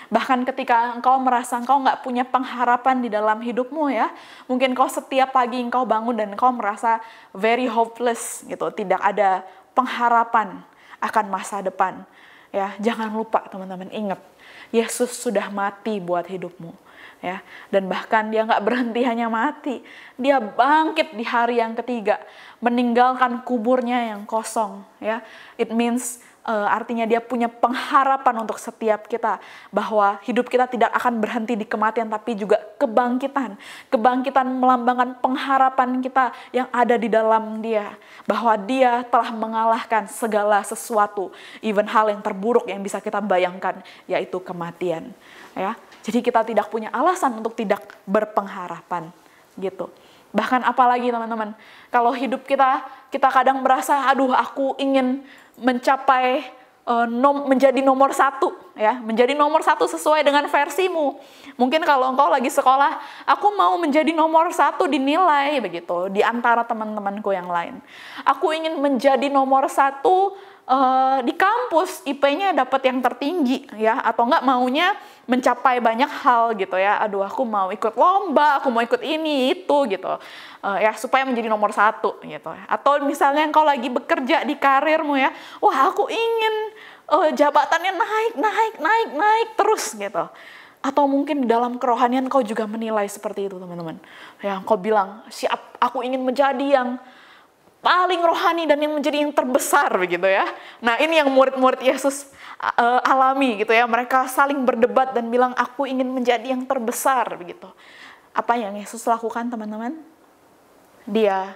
Bahkan 0.07 0.47
ketika 0.47 0.95
engkau 0.95 1.19
merasa 1.19 1.59
engkau 1.59 1.83
nggak 1.83 2.01
punya 2.03 2.23
pengharapan 2.23 3.03
di 3.03 3.09
dalam 3.11 3.43
hidupmu 3.43 3.91
ya, 3.91 4.07
mungkin 4.47 4.71
kau 4.71 4.87
setiap 4.87 5.35
pagi 5.35 5.59
engkau 5.59 5.83
bangun 5.83 6.15
dan 6.15 6.31
engkau 6.31 6.51
merasa 6.55 7.03
very 7.35 7.67
hopeless 7.67 8.47
gitu, 8.47 8.71
tidak 8.71 9.03
ada 9.03 9.43
pengharapan 9.75 10.63
akan 11.03 11.25
masa 11.27 11.59
depan. 11.59 12.07
Ya, 12.55 12.71
jangan 12.79 13.11
lupa 13.11 13.43
teman-teman 13.51 13.91
ingat, 13.91 14.23
Yesus 14.71 15.11
sudah 15.11 15.51
mati 15.51 15.99
buat 15.99 16.23
hidupmu 16.23 16.87
ya. 17.21 17.43
Dan 17.73 17.91
bahkan 17.91 18.29
dia 18.31 18.45
nggak 18.47 18.63
berhenti 18.63 19.01
hanya 19.03 19.27
mati. 19.27 19.83
Dia 20.15 20.39
bangkit 20.39 21.13
di 21.13 21.25
hari 21.27 21.59
yang 21.59 21.75
ketiga 21.77 22.21
meninggalkan 22.63 23.43
kuburnya 23.43 24.15
yang 24.15 24.23
kosong 24.23 24.81
ya. 25.01 25.21
It 25.59 25.69
means 25.73 26.21
uh, 26.47 26.67
artinya 26.71 27.03
dia 27.03 27.19
punya 27.19 27.51
pengharapan 27.51 28.41
untuk 28.41 28.55
setiap 28.57 29.05
kita 29.05 29.37
bahwa 29.69 30.17
hidup 30.23 30.47
kita 30.47 30.65
tidak 30.65 30.89
akan 30.95 31.19
berhenti 31.19 31.59
di 31.59 31.67
kematian 31.67 32.07
tapi 32.07 32.33
juga 32.39 32.57
kebangkitan. 32.79 33.59
Kebangkitan 33.91 34.47
melambangkan 34.47 35.19
pengharapan 35.19 35.99
kita 35.99 36.31
yang 36.55 36.71
ada 36.71 36.95
di 36.95 37.11
dalam 37.11 37.59
dia 37.59 37.93
bahwa 38.23 38.55
dia 38.55 39.03
telah 39.11 39.29
mengalahkan 39.35 40.07
segala 40.07 40.63
sesuatu, 40.63 41.29
even 41.59 41.85
hal 41.85 42.07
yang 42.07 42.23
terburuk 42.23 42.65
yang 42.65 42.79
bisa 42.79 43.03
kita 43.03 43.19
bayangkan 43.19 43.83
yaitu 44.07 44.39
kematian. 44.39 45.11
Ya. 45.53 45.75
Jadi 46.07 46.23
kita 46.23 46.47
tidak 46.47 46.71
punya 46.71 46.87
alasan 46.95 47.35
untuk 47.35 47.51
tidak 47.51 47.83
berpengharapan 48.07 49.11
gitu. 49.59 49.91
Bahkan 50.31 50.63
apalagi 50.63 51.09
teman-teman, 51.09 51.55
kalau 51.91 52.11
hidup 52.11 52.43
kita 52.47 52.83
kita 53.07 53.31
kadang 53.31 53.63
merasa 53.63 54.11
aduh 54.11 54.35
aku 54.35 54.75
ingin 54.75 55.23
mencapai 55.57 56.45
uh, 56.87 57.05
nom, 57.05 57.45
menjadi 57.45 57.83
nomor 57.83 58.15
satu 58.15 58.55
ya. 58.73 58.97
Menjadi 59.03 59.35
nomor 59.35 59.61
satu 59.61 59.85
sesuai 59.85 60.23
dengan 60.23 60.47
versimu. 60.47 61.19
Mungkin 61.59 61.83
kalau 61.83 62.07
engkau 62.13 62.31
lagi 62.31 62.47
sekolah 62.47 62.97
aku 63.27 63.47
mau 63.53 63.75
menjadi 63.75 64.15
nomor 64.15 64.49
satu 64.55 64.87
dinilai 64.87 65.59
begitu 65.59 66.07
di 66.07 66.23
antara 66.23 66.63
teman-temanku 66.63 67.35
yang 67.35 67.51
lain. 67.51 67.83
Aku 68.23 68.55
ingin 68.55 68.79
menjadi 68.79 69.27
nomor 69.27 69.67
satu 69.67 70.39
uh, 70.65 71.19
di 71.21 71.35
kampus 71.35 72.07
IP-nya 72.07 72.55
dapat 72.55 72.87
yang 72.87 73.03
tertinggi 73.03 73.67
ya. 73.75 73.99
Atau 73.99 74.25
enggak 74.25 74.47
maunya 74.47 74.95
mencapai 75.27 75.83
banyak 75.83 76.07
hal 76.07 76.55
gitu 76.55 76.79
ya. 76.79 76.97
Aduh 77.03 77.21
aku 77.21 77.43
mau 77.43 77.69
ikut 77.69 77.93
lomba 77.99 78.63
aku 78.63 78.71
mau 78.71 78.81
ikut 78.81 79.03
ini 79.03 79.51
itu 79.53 79.77
gitu. 79.91 80.17
Uh, 80.63 80.79
ya 80.81 80.95
supaya 80.95 81.27
menjadi 81.27 81.51
nomor 81.51 81.75
satu 81.75 82.17
gitu. 82.23 82.49
Atau 82.65 83.03
misalnya 83.03 83.43
engkau 83.43 83.67
lagi 83.67 83.91
bekerja 83.91 84.47
di 84.47 84.55
karirmu 84.55 85.19
ya 85.19 85.29
wah 85.59 85.91
aku 85.91 86.07
ingin 86.07 86.55
uh, 87.11 87.29
jabatannya 87.35 87.93
naik 87.93 88.33
naik 88.39 88.73
naik 88.79 89.09
naik 89.13 89.49
terus 89.59 89.93
gitu. 89.93 90.25
Atau 90.79 91.03
mungkin 91.11 91.43
dalam 91.43 91.75
kerohanian 91.75 92.31
kau 92.31 92.39
juga 92.39 92.63
menilai 92.63 93.05
seperti 93.11 93.51
itu 93.51 93.59
teman-teman. 93.59 93.99
Ya 94.39 94.63
kau 94.63 94.79
bilang 94.79 95.27
siap 95.27 95.75
aku 95.83 96.07
ingin 96.07 96.23
menjadi 96.23 96.81
yang 96.81 96.95
paling 97.83 98.19
rohani 98.19 98.63
dan 98.65 98.79
yang 98.81 98.93
menjadi 98.95 99.27
yang 99.27 99.31
terbesar 99.35 99.91
begitu 99.99 100.25
ya. 100.25 100.47
Nah 100.79 100.97
ini 101.03 101.19
yang 101.19 101.29
murid-murid 101.29 101.83
Yesus 101.83 102.31
uh, 102.61 103.01
alami 103.05 103.61
gitu 103.61 103.71
ya. 103.73 103.85
Mereka 103.85 104.29
saling 104.29 104.61
berdebat 104.65 105.13
dan 105.13 105.29
bilang 105.29 105.53
aku 105.57 105.85
ingin 105.85 106.09
menjadi 106.09 106.53
yang 106.53 106.65
terbesar 106.65 107.25
begitu. 107.37 107.69
Apa 108.33 108.57
yang 108.57 108.77
Yesus 108.77 109.01
lakukan 109.05 109.49
teman-teman? 109.49 109.97
Dia 111.07 111.55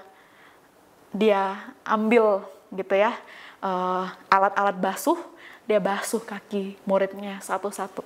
dia 1.12 1.76
ambil 1.84 2.48
gitu 2.72 2.96
ya 2.96 3.12
uh, 3.60 4.08
alat-alat 4.32 4.78
basuh, 4.80 5.20
dia 5.68 5.78
basuh 5.84 6.24
kaki 6.24 6.80
muridnya 6.88 7.40
satu-satu 7.44 8.04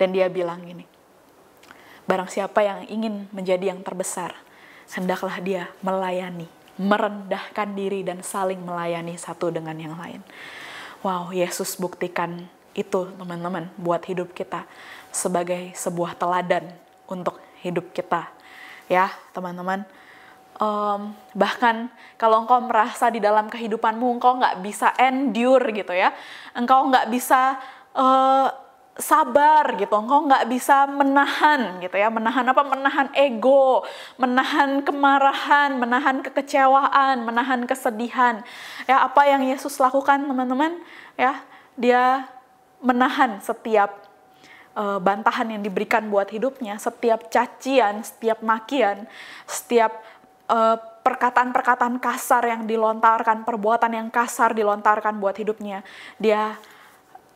dan 0.00 0.16
dia 0.16 0.26
bilang 0.32 0.64
gini, 0.64 0.88
barang 2.08 2.32
siapa 2.32 2.64
yang 2.64 2.88
ingin 2.88 3.28
menjadi 3.30 3.76
yang 3.76 3.84
terbesar, 3.84 4.32
hendaklah 4.96 5.36
dia 5.44 5.68
melayani 5.84 6.48
merendahkan 6.78 7.74
diri 7.74 8.06
dan 8.06 8.22
saling 8.22 8.62
melayani 8.62 9.18
satu 9.18 9.50
dengan 9.50 9.74
yang 9.74 9.98
lain. 9.98 10.22
Wow, 10.98 11.30
Yesus 11.30 11.78
buktikan 11.78 12.50
itu 12.74 13.06
teman-teman 13.14 13.70
buat 13.78 14.02
hidup 14.02 14.34
kita 14.34 14.66
sebagai 15.14 15.70
sebuah 15.78 16.18
teladan 16.18 16.74
untuk 17.06 17.38
hidup 17.62 17.94
kita. 17.94 18.26
Ya, 18.90 19.14
teman-teman. 19.30 19.86
Um, 20.58 21.14
bahkan 21.38 21.86
kalau 22.18 22.42
engkau 22.42 22.58
merasa 22.66 23.14
di 23.14 23.22
dalam 23.22 23.46
kehidupanmu 23.46 24.18
engkau 24.18 24.42
nggak 24.42 24.58
bisa 24.58 24.90
endure 24.98 25.70
gitu 25.70 25.94
ya, 25.94 26.10
engkau 26.50 26.90
nggak 26.90 27.06
bisa 27.14 27.62
uh, 27.94 28.50
sabar 28.98 29.78
gitu, 29.78 29.94
engkau 29.94 30.26
nggak 30.26 30.50
bisa 30.50 30.90
menahan 30.90 31.78
gitu 31.78 31.94
ya, 31.94 32.10
menahan 32.10 32.42
apa? 32.50 32.66
Menahan 32.66 33.08
ego, 33.14 33.86
menahan 34.18 34.82
kemarahan, 34.82 35.78
menahan 35.78 36.18
kekecewaan, 36.18 37.22
menahan 37.22 37.62
kesedihan. 37.62 38.42
Ya 38.90 39.06
apa 39.06 39.22
yang 39.30 39.46
Yesus 39.46 39.78
lakukan 39.78 40.26
teman-teman? 40.26 40.82
Ya 41.14 41.38
dia 41.78 42.26
menahan 42.82 43.38
setiap 43.38 44.02
uh, 44.74 44.98
bantahan 44.98 45.46
yang 45.46 45.62
diberikan 45.62 46.10
buat 46.10 46.26
hidupnya, 46.34 46.74
setiap 46.82 47.30
cacian, 47.30 48.02
setiap 48.02 48.42
makian, 48.42 49.06
setiap 49.46 49.94
uh, 50.50 50.74
perkataan-perkataan 51.06 52.02
kasar 52.02 52.42
yang 52.50 52.66
dilontarkan, 52.66 53.46
perbuatan 53.46 53.94
yang 53.94 54.08
kasar 54.10 54.52
dilontarkan 54.58 55.22
buat 55.22 55.38
hidupnya. 55.38 55.86
Dia 56.18 56.58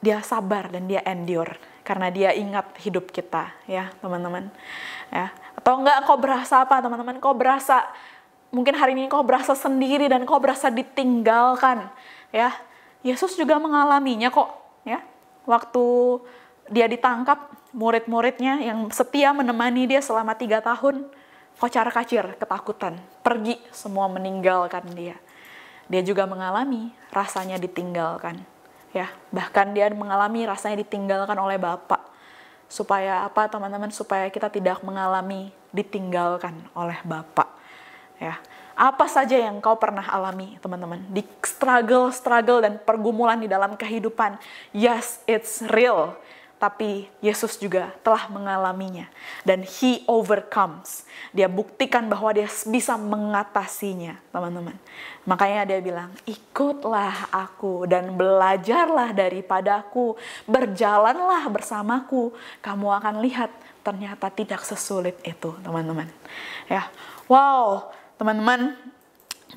dia 0.03 0.19
sabar 0.21 0.67
dan 0.67 0.91
dia 0.91 1.01
endure 1.07 1.55
karena 1.87 2.11
dia 2.11 2.31
ingat 2.35 2.75
hidup 2.83 3.11
kita 3.15 3.55
ya 3.71 3.95
teman-teman. 4.03 4.51
Ya. 5.15 5.31
Atau 5.55 5.79
enggak 5.79 6.03
kau 6.05 6.19
berasa 6.19 6.67
apa 6.67 6.83
teman-teman? 6.83 7.23
Kau 7.23 7.35
berasa 7.35 7.87
mungkin 8.51 8.75
hari 8.75 8.99
ini 8.99 9.07
kau 9.07 9.23
berasa 9.23 9.55
sendiri 9.55 10.11
dan 10.11 10.27
kau 10.27 10.43
berasa 10.43 10.69
ditinggalkan 10.75 11.87
ya. 12.35 12.51
Yesus 13.07 13.35
juga 13.39 13.59
mengalaminya 13.63 14.31
kok 14.31 14.51
ya. 14.83 14.99
Waktu 15.47 15.85
dia 16.71 16.87
ditangkap 16.87 17.51
murid-muridnya 17.75 18.63
yang 18.63 18.91
setia 18.95 19.35
menemani 19.35 19.91
dia 19.91 19.99
selama 20.03 20.39
tiga 20.39 20.63
tahun 20.63 21.07
kocar 21.59 21.87
kacir 21.95 22.27
ketakutan, 22.39 22.99
pergi 23.23 23.59
semua 23.71 24.07
meninggalkan 24.11 24.83
dia. 24.95 25.15
Dia 25.91 26.03
juga 26.03 26.27
mengalami 26.27 26.95
rasanya 27.11 27.59
ditinggalkan. 27.59 28.52
Ya, 28.93 29.09
bahkan 29.33 29.73
dia 29.73 29.89
mengalami 29.93 30.45
rasanya 30.45 30.85
ditinggalkan 30.85 31.37
oleh 31.37 31.57
Bapak. 31.57 32.13
Supaya 32.69 33.25
apa 33.25 33.49
teman-teman? 33.49 33.89
Supaya 33.93 34.29
kita 34.29 34.53
tidak 34.53 34.81
mengalami 34.85 35.53
ditinggalkan 35.73 36.57
oleh 36.77 37.01
Bapak. 37.05 37.49
Ya, 38.21 38.37
apa 38.77 39.09
saja 39.09 39.35
yang 39.35 39.59
kau 39.59 39.77
pernah 39.81 40.05
alami, 40.07 40.61
teman-teman, 40.61 41.03
di 41.11 41.25
struggle, 41.43 42.13
struggle 42.13 42.61
dan 42.63 42.79
pergumulan 42.81 43.41
di 43.41 43.49
dalam 43.49 43.75
kehidupan. 43.77 44.37
Yes, 44.71 45.25
it's 45.27 45.65
real 45.73 46.17
tapi 46.63 47.11
Yesus 47.19 47.59
juga 47.59 47.91
telah 48.07 48.31
mengalaminya 48.31 49.11
dan 49.43 49.67
he 49.67 50.07
overcomes. 50.07 51.03
Dia 51.35 51.51
buktikan 51.51 52.07
bahwa 52.07 52.31
dia 52.31 52.47
bisa 52.71 52.95
mengatasinya, 52.95 54.15
teman-teman. 54.31 54.79
Makanya 55.27 55.67
dia 55.67 55.83
bilang, 55.83 56.15
"Ikutlah 56.23 57.35
aku 57.35 57.91
dan 57.91 58.15
belajarlah 58.15 59.11
daripadaku, 59.11 60.15
berjalanlah 60.47 61.51
bersamaku, 61.51 62.31
kamu 62.63 62.87
akan 62.95 63.15
lihat 63.27 63.51
ternyata 63.83 64.31
tidak 64.31 64.63
sesulit 64.63 65.19
itu, 65.27 65.51
teman-teman." 65.67 66.07
Ya. 66.71 66.87
Wow, 67.27 67.91
teman-teman, 68.23 68.79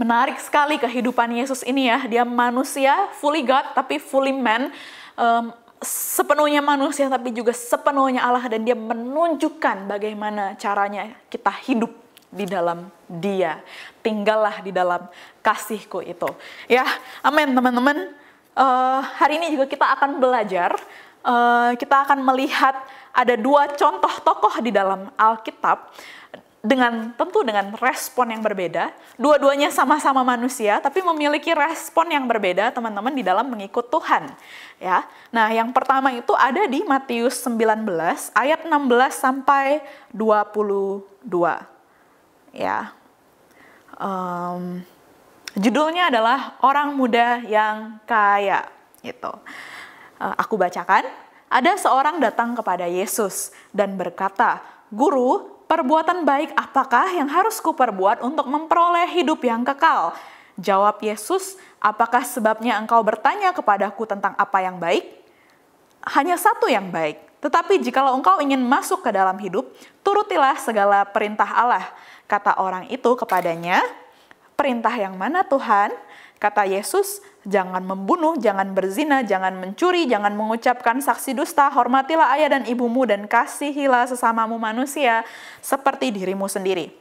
menarik 0.02 0.42
sekali 0.42 0.82
kehidupan 0.82 1.30
Yesus 1.38 1.62
ini 1.62 1.86
ya. 1.86 2.02
Dia 2.10 2.26
manusia, 2.26 3.14
fully 3.22 3.46
God 3.46 3.78
tapi 3.78 4.02
fully 4.02 4.34
man. 4.34 4.74
Um, 5.14 5.54
sepenuhnya 5.86 6.60
manusia 6.65 7.06
tapi 7.06 7.30
juga 7.30 7.54
sepenuhnya 7.54 8.25
Allah 8.25 8.50
dan 8.50 8.65
dia 8.65 8.74
menunjukkan 8.74 9.86
bagaimana 9.86 10.58
caranya 10.58 11.13
kita 11.30 11.54
hidup 11.70 11.94
di 12.34 12.44
dalam 12.44 12.89
dia. 13.08 13.62
Tinggallah 14.01 14.60
di 14.65 14.74
dalam 14.74 15.08
kasihku 15.39 16.01
itu. 16.04 16.27
Ya, 16.68 16.84
amin 17.24 17.54
teman-teman. 17.54 18.12
Uh, 18.56 19.00
hari 19.20 19.38
ini 19.38 19.56
juga 19.56 19.68
kita 19.68 19.86
akan 20.00 20.18
belajar, 20.20 20.75
uh, 21.24 21.75
kita 21.75 22.08
akan 22.08 22.24
melihat 22.24 22.75
ada 23.15 23.36
dua 23.39 23.72
contoh 23.75 24.12
tokoh 24.24 24.60
di 24.60 24.72
dalam 24.72 25.12
Alkitab 25.15 25.92
dengan 26.66 27.14
tentu 27.14 27.46
dengan 27.46 27.78
respon 27.78 28.34
yang 28.34 28.42
berbeda. 28.42 28.90
Dua-duanya 29.22 29.70
sama-sama 29.70 30.26
manusia 30.26 30.82
tapi 30.82 31.06
memiliki 31.06 31.54
respon 31.54 32.10
yang 32.10 32.26
berbeda 32.26 32.74
teman-teman 32.74 33.14
di 33.14 33.22
dalam 33.22 33.46
mengikut 33.46 33.86
Tuhan. 33.94 34.34
Ya. 34.82 35.06
Nah, 35.30 35.54
yang 35.54 35.70
pertama 35.70 36.10
itu 36.10 36.34
ada 36.34 36.66
di 36.66 36.82
Matius 36.82 37.38
19 37.46 37.86
ayat 38.34 38.66
16 38.66 39.14
sampai 39.14 39.86
22. 40.10 41.06
Ya. 42.58 42.90
Um, 43.96 44.82
judulnya 45.54 46.10
adalah 46.10 46.58
orang 46.66 46.98
muda 46.98 47.46
yang 47.46 48.02
kaya 48.10 48.66
gitu. 49.06 49.32
Uh, 50.18 50.34
aku 50.34 50.58
bacakan. 50.58 51.06
Ada 51.46 51.78
seorang 51.78 52.18
datang 52.20 52.58
kepada 52.58 52.90
Yesus 52.90 53.54
dan 53.70 53.96
berkata, 53.96 54.60
"Guru, 54.90 55.55
perbuatan 55.66 56.24
baik 56.24 56.54
apakah 56.54 57.10
yang 57.14 57.30
harus 57.30 57.58
kuperbuat 57.62 58.22
untuk 58.22 58.46
memperoleh 58.46 59.10
hidup 59.14 59.42
yang 59.44 59.66
kekal? 59.66 60.14
Jawab 60.56 61.04
Yesus, 61.04 61.60
apakah 61.84 62.24
sebabnya 62.24 62.80
engkau 62.80 63.04
bertanya 63.04 63.52
kepadaku 63.52 64.08
tentang 64.08 64.32
apa 64.40 64.64
yang 64.64 64.80
baik? 64.80 65.04
Hanya 66.16 66.40
satu 66.40 66.72
yang 66.72 66.88
baik. 66.94 67.20
Tetapi 67.44 67.84
jikalau 67.84 68.16
engkau 68.16 68.40
ingin 68.42 68.64
masuk 68.64 69.04
ke 69.06 69.12
dalam 69.12 69.36
hidup, 69.38 69.68
turutilah 70.02 70.56
segala 70.58 71.04
perintah 71.06 71.46
Allah. 71.46 71.86
Kata 72.26 72.58
orang 72.58 72.90
itu 72.90 73.14
kepadanya, 73.14 73.84
perintah 74.58 74.96
yang 74.96 75.14
mana 75.14 75.46
Tuhan? 75.46 75.94
Kata 76.46 76.62
Yesus, 76.62 77.25
jangan 77.42 77.82
membunuh, 77.82 78.38
jangan 78.38 78.70
berzina, 78.70 79.25
jangan 79.25 79.58
mencuri, 79.58 80.05
jangan 80.05 80.29
mengucapkan 80.38 81.01
saksi 81.01 81.34
dusta, 81.34 81.66
hormatilah 81.74 82.38
ayah 82.38 82.53
dan 82.53 82.70
ibumu 82.70 83.01
dan 83.10 83.25
kasihilah 83.25 84.05
sesamamu 84.05 84.53
manusia 84.62 85.25
seperti 85.58 86.14
dirimu 86.14 86.46
sendiri. 86.46 86.94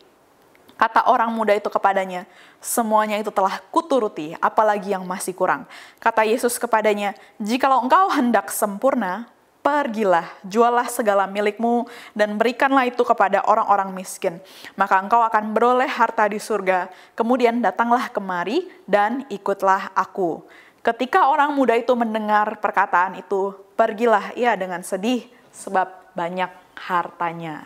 Kata 0.80 1.12
orang 1.12 1.28
muda 1.28 1.52
itu 1.52 1.68
kepadanya, 1.68 2.24
semuanya 2.56 3.20
itu 3.20 3.28
telah 3.28 3.60
kuturuti, 3.68 4.32
apalagi 4.40 4.96
yang 4.96 5.04
masih 5.04 5.36
kurang. 5.36 5.68
Kata 6.00 6.24
Yesus 6.24 6.56
kepadanya, 6.56 7.12
jikalau 7.36 7.84
engkau 7.84 8.08
hendak 8.16 8.48
sempurna, 8.48 9.28
Pergilah, 9.64 10.28
jualah 10.44 10.84
segala 10.92 11.24
milikmu, 11.24 11.88
dan 12.12 12.36
berikanlah 12.36 12.84
itu 12.84 13.00
kepada 13.00 13.40
orang-orang 13.48 13.96
miskin. 13.96 14.36
Maka 14.76 15.00
engkau 15.00 15.24
akan 15.24 15.56
beroleh 15.56 15.88
harta 15.88 16.28
di 16.28 16.36
surga. 16.36 16.92
Kemudian 17.16 17.64
datanglah 17.64 18.12
kemari 18.12 18.68
dan 18.84 19.24
ikutlah 19.32 19.88
aku. 19.96 20.44
Ketika 20.84 21.32
orang 21.32 21.56
muda 21.56 21.72
itu 21.80 21.96
mendengar 21.96 22.60
perkataan 22.60 23.16
itu, 23.16 23.56
pergilah 23.72 24.36
ia 24.36 24.52
dengan 24.52 24.84
sedih, 24.84 25.24
sebab 25.48 26.12
banyak 26.12 26.52
hartanya. 26.76 27.64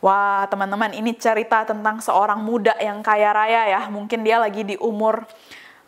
Wah, 0.00 0.48
teman-teman, 0.48 0.96
ini 0.96 1.12
cerita 1.12 1.62
tentang 1.68 2.00
seorang 2.00 2.40
muda 2.40 2.72
yang 2.80 3.04
kaya 3.04 3.36
raya 3.36 3.68
ya. 3.68 3.80
Mungkin 3.92 4.24
dia 4.24 4.40
lagi 4.40 4.64
di 4.64 4.80
umur 4.80 5.28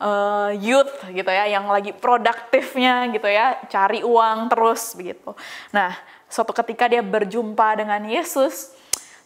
uh, 0.01 0.51
youth 0.55 0.95
gitu 1.11 1.31
ya 1.31 1.51
yang 1.51 1.67
lagi 1.69 1.95
produktifnya 1.95 3.11
gitu 3.13 3.29
ya 3.29 3.61
cari 3.69 4.01
uang 4.03 4.51
terus 4.51 4.95
begitu. 4.95 5.35
Nah 5.71 5.95
suatu 6.27 6.51
ketika 6.51 6.91
dia 6.91 7.03
berjumpa 7.05 7.79
dengan 7.79 8.03
Yesus 8.07 8.75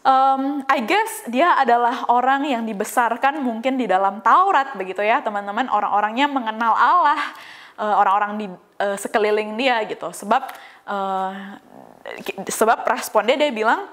um, 0.09 0.63
I 0.67 0.81
guess 0.85 1.29
dia 1.29 1.59
adalah 1.59 2.09
orang 2.11 2.49
yang 2.49 2.63
dibesarkan 2.65 3.41
mungkin 3.43 3.77
di 3.77 3.85
dalam 3.85 4.25
Taurat 4.25 4.75
begitu 4.75 5.05
ya 5.05 5.21
teman-teman. 5.21 5.69
Orang-orangnya 5.69 6.27
mengenal 6.31 6.75
Allah 6.75 7.21
uh, 7.79 7.95
orang-orang 8.01 8.33
di 8.39 8.47
uh, 8.83 8.97
sekeliling 8.99 9.55
dia 9.61 9.83
gitu. 9.87 10.11
Sebab 10.11 10.43
uh, 10.89 11.33
sebab 12.49 12.89
responnya 12.89 13.37
dia 13.37 13.53
bilang 13.53 13.85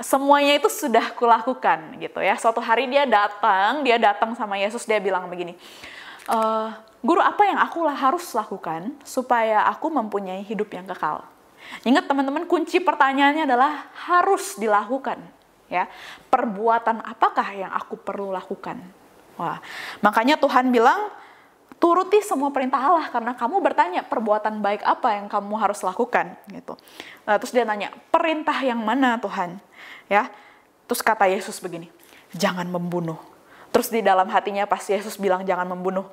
semuanya 0.00 0.56
itu 0.56 0.68
sudah 0.72 1.12
kulakukan 1.16 2.00
gitu 2.00 2.20
ya. 2.20 2.36
Suatu 2.40 2.60
hari 2.60 2.88
dia 2.88 3.04
datang, 3.04 3.84
dia 3.84 4.00
datang 4.00 4.32
sama 4.32 4.56
Yesus, 4.56 4.88
dia 4.88 4.96
bilang 5.00 5.28
begini, 5.28 5.56
uh, 6.28 6.70
guru 7.02 7.18
apa 7.18 7.42
yang 7.46 7.58
aku 7.58 7.86
harus 7.88 8.26
lakukan 8.36 8.94
supaya 9.02 9.66
aku 9.66 9.90
mempunyai 9.90 10.44
hidup 10.44 10.70
yang 10.74 10.86
kekal? 10.86 11.26
Ingat 11.86 12.10
teman-teman 12.10 12.44
kunci 12.44 12.82
pertanyaannya 12.82 13.46
adalah 13.46 13.90
harus 13.94 14.58
dilakukan 14.58 15.22
ya. 15.72 15.88
Perbuatan 16.28 17.00
apakah 17.00 17.48
yang 17.54 17.72
aku 17.72 17.96
perlu 17.96 18.34
lakukan? 18.34 18.82
Wah, 19.40 19.62
makanya 20.04 20.36
Tuhan 20.36 20.68
bilang 20.68 21.08
turuti 21.80 22.22
semua 22.22 22.52
perintah 22.54 22.78
Allah 22.78 23.10
karena 23.10 23.32
kamu 23.34 23.58
bertanya 23.58 24.00
perbuatan 24.06 24.62
baik 24.62 24.86
apa 24.86 25.18
yang 25.18 25.26
kamu 25.26 25.54
harus 25.58 25.82
lakukan 25.82 26.36
gitu. 26.52 26.78
Nah, 27.26 27.40
terus 27.40 27.50
dia 27.50 27.66
nanya, 27.66 27.90
perintah 28.12 28.54
yang 28.62 28.78
mana 28.78 29.18
Tuhan? 29.18 29.58
Ya. 30.06 30.30
Terus 30.86 31.00
kata 31.00 31.24
Yesus 31.24 31.56
begini, 31.56 31.88
jangan 32.36 32.68
membunuh 32.68 33.16
Terus 33.72 33.88
di 33.88 34.04
dalam 34.04 34.28
hatinya 34.28 34.68
pas 34.68 34.84
Yesus 34.84 35.16
bilang 35.16 35.42
jangan 35.48 35.64
membunuh, 35.64 36.06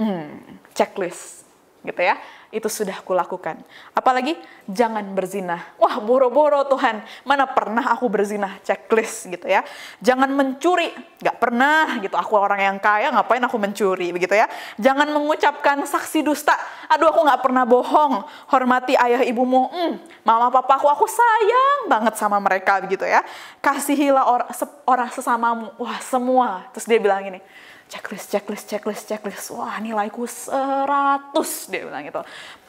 hmm, 0.00 0.72
checklist 0.72 1.43
gitu 1.84 2.00
ya 2.00 2.16
itu 2.54 2.70
sudah 2.70 3.02
kulakukan. 3.02 3.58
Apalagi 3.90 4.38
jangan 4.70 5.02
berzina. 5.10 5.74
Wah, 5.74 5.98
boro-boro 5.98 6.62
Tuhan, 6.70 7.02
mana 7.26 7.50
pernah 7.50 7.90
aku 7.90 8.06
berzina? 8.06 8.62
Checklist 8.62 9.26
gitu 9.26 9.50
ya. 9.50 9.66
Jangan 9.98 10.30
mencuri, 10.30 10.94
nggak 11.18 11.36
pernah 11.42 11.98
gitu. 11.98 12.14
Aku 12.14 12.38
orang 12.38 12.62
yang 12.62 12.78
kaya, 12.78 13.10
ngapain 13.10 13.42
aku 13.42 13.58
mencuri 13.58 14.14
begitu 14.14 14.38
ya. 14.38 14.46
Jangan 14.78 15.10
mengucapkan 15.10 15.82
saksi 15.82 16.22
dusta. 16.22 16.54
Aduh, 16.94 17.10
aku 17.10 17.26
nggak 17.26 17.42
pernah 17.42 17.66
bohong. 17.66 18.22
Hormati 18.46 18.94
ayah 18.94 19.26
ibumu. 19.26 19.66
Hmm, 19.74 19.98
mama 20.22 20.54
papaku, 20.54 20.86
aku 20.86 21.10
sayang 21.10 21.90
banget 21.90 22.14
sama 22.14 22.38
mereka 22.38 22.78
begitu 22.78 23.02
ya. 23.02 23.26
Kasihilah 23.58 24.30
orang, 24.30 24.48
orang 24.86 25.10
sesamamu. 25.10 25.74
Wah, 25.82 25.98
semua. 25.98 26.70
Terus 26.70 26.86
dia 26.86 27.02
bilang 27.02 27.18
gini, 27.26 27.42
checklist, 27.88 28.26
checklist, 28.32 28.64
checklist, 28.68 29.04
checklist. 29.08 29.46
Wah 29.54 29.76
nilaiku 29.80 30.24
100 30.26 31.34
dia 31.70 31.80
bilang 31.86 32.04
gitu. 32.04 32.20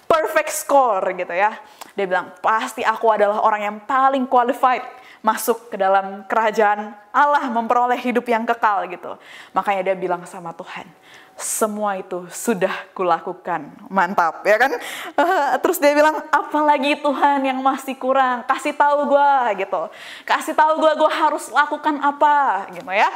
Perfect 0.05 0.51
score 0.53 1.05
gitu 1.17 1.33
ya. 1.33 1.57
Dia 1.97 2.05
bilang 2.05 2.35
pasti 2.39 2.85
aku 2.85 3.09
adalah 3.09 3.41
orang 3.41 3.61
yang 3.63 3.77
paling 3.83 4.29
qualified 4.29 4.85
masuk 5.25 5.73
ke 5.73 5.75
dalam 5.81 6.21
kerajaan 6.29 6.93
Allah 7.09 7.49
memperoleh 7.49 7.97
hidup 7.97 8.29
yang 8.29 8.45
kekal 8.45 8.85
gitu. 8.85 9.17
Makanya 9.57 9.81
dia 9.91 9.95
bilang 9.97 10.21
sama 10.29 10.53
Tuhan, 10.53 10.85
semua 11.33 11.97
itu 11.97 12.29
sudah 12.29 12.71
kulakukan. 12.93 13.73
Mantap, 13.89 14.45
ya 14.45 14.61
kan? 14.61 14.77
terus 15.65 15.81
dia 15.81 15.97
bilang, 15.97 16.21
apalagi 16.29 17.01
Tuhan 17.01 17.41
yang 17.41 17.57
masih 17.57 17.97
kurang? 17.97 18.45
Kasih 18.45 18.77
tahu 18.77 19.09
gue 19.09 19.65
gitu. 19.65 19.81
Kasih 20.29 20.53
tahu 20.53 20.77
gue, 20.77 20.91
gue 20.93 21.11
harus 21.17 21.49
lakukan 21.49 21.97
apa 22.05 22.69
gitu 22.69 22.93
ya 22.93 23.09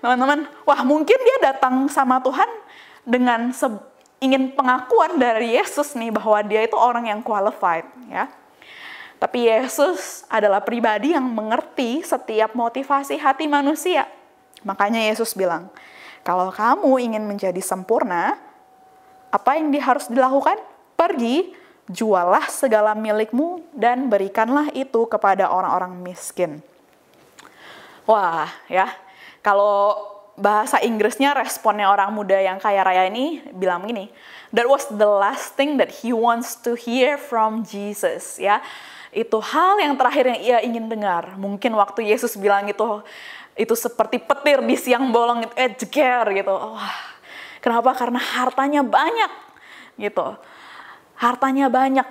teman-teman. 0.00 0.48
Wah 0.68 0.80
mungkin 0.82 1.16
dia 1.16 1.52
datang 1.52 1.88
sama 1.88 2.20
Tuhan 2.20 2.48
dengan 3.06 3.52
ingin 4.18 4.52
pengakuan 4.56 5.20
dari 5.20 5.56
Yesus 5.56 5.94
nih 5.94 6.10
bahwa 6.10 6.40
dia 6.44 6.64
itu 6.64 6.74
orang 6.74 7.08
yang 7.10 7.20
qualified 7.20 7.86
ya. 8.08 8.26
Tapi 9.16 9.48
Yesus 9.48 10.28
adalah 10.28 10.60
pribadi 10.60 11.16
yang 11.16 11.24
mengerti 11.24 12.04
setiap 12.04 12.52
motivasi 12.52 13.16
hati 13.16 13.48
manusia. 13.48 14.04
Makanya 14.60 15.00
Yesus 15.08 15.32
bilang, 15.32 15.72
kalau 16.20 16.52
kamu 16.52 17.00
ingin 17.00 17.24
menjadi 17.24 17.62
sempurna, 17.64 18.36
apa 19.32 19.56
yang 19.56 19.72
harus 19.80 20.12
dilakukan? 20.12 20.60
Pergi, 21.00 21.56
jualah 21.88 22.50
segala 22.52 22.92
milikmu 22.92 23.62
dan 23.72 24.12
berikanlah 24.12 24.68
itu 24.76 25.06
kepada 25.08 25.48
orang-orang 25.48 25.96
miskin. 26.02 26.60
Wah, 28.04 28.52
ya. 28.68 28.90
Kalau 29.46 30.02
bahasa 30.34 30.82
Inggrisnya 30.82 31.30
responnya 31.38 31.86
orang 31.86 32.10
muda 32.10 32.34
yang 32.34 32.58
kaya 32.58 32.82
raya 32.82 33.06
ini 33.06 33.46
bilang 33.54 33.86
begini, 33.86 34.10
that 34.50 34.66
was 34.66 34.90
the 34.90 35.06
last 35.06 35.54
thing 35.54 35.78
that 35.78 36.02
he 36.02 36.10
wants 36.10 36.58
to 36.58 36.74
hear 36.74 37.14
from 37.14 37.62
Jesus, 37.62 38.42
ya 38.42 38.58
itu 39.14 39.38
hal 39.38 39.78
yang 39.78 39.94
terakhir 39.94 40.34
yang 40.34 40.40
ia 40.42 40.58
ingin 40.66 40.90
dengar. 40.90 41.38
Mungkin 41.38 41.72
waktu 41.78 42.10
Yesus 42.10 42.34
bilang 42.34 42.66
itu 42.66 43.00
itu 43.56 43.72
seperti 43.72 44.20
petir 44.20 44.60
di 44.60 44.76
siang 44.76 45.08
bolong 45.14 45.48
eh 45.56 45.72
jeger 45.72 46.26
gitu. 46.36 46.52
Wah, 46.52 46.98
kenapa? 47.62 47.94
Karena 47.94 48.18
hartanya 48.18 48.82
banyak 48.82 49.32
gitu. 49.96 50.36
Hartanya 51.16 51.72
banyak 51.72 52.04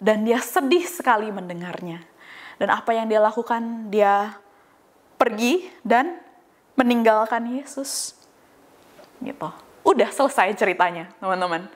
dan 0.00 0.24
dia 0.24 0.40
sedih 0.40 0.86
sekali 0.88 1.28
mendengarnya. 1.28 2.00
Dan 2.56 2.72
apa 2.72 2.96
yang 2.96 3.04
dia 3.10 3.20
lakukan? 3.20 3.92
Dia 3.92 4.32
pergi 5.20 5.68
dan 5.84 6.29
meninggalkan 6.80 7.60
Yesus. 7.60 8.16
Gitu. 9.20 9.48
Udah 9.84 10.08
selesai 10.08 10.56
ceritanya, 10.56 11.12
teman-teman. 11.20 11.68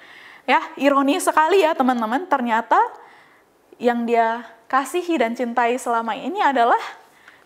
Ya, 0.48 0.60
ironi 0.80 1.20
sekali 1.20 1.60
ya, 1.60 1.76
teman-teman. 1.76 2.24
Ternyata 2.24 2.80
yang 3.76 4.08
dia 4.08 4.48
kasihi 4.68 5.20
dan 5.20 5.36
cintai 5.36 5.76
selama 5.76 6.16
ini 6.16 6.40
adalah 6.40 6.80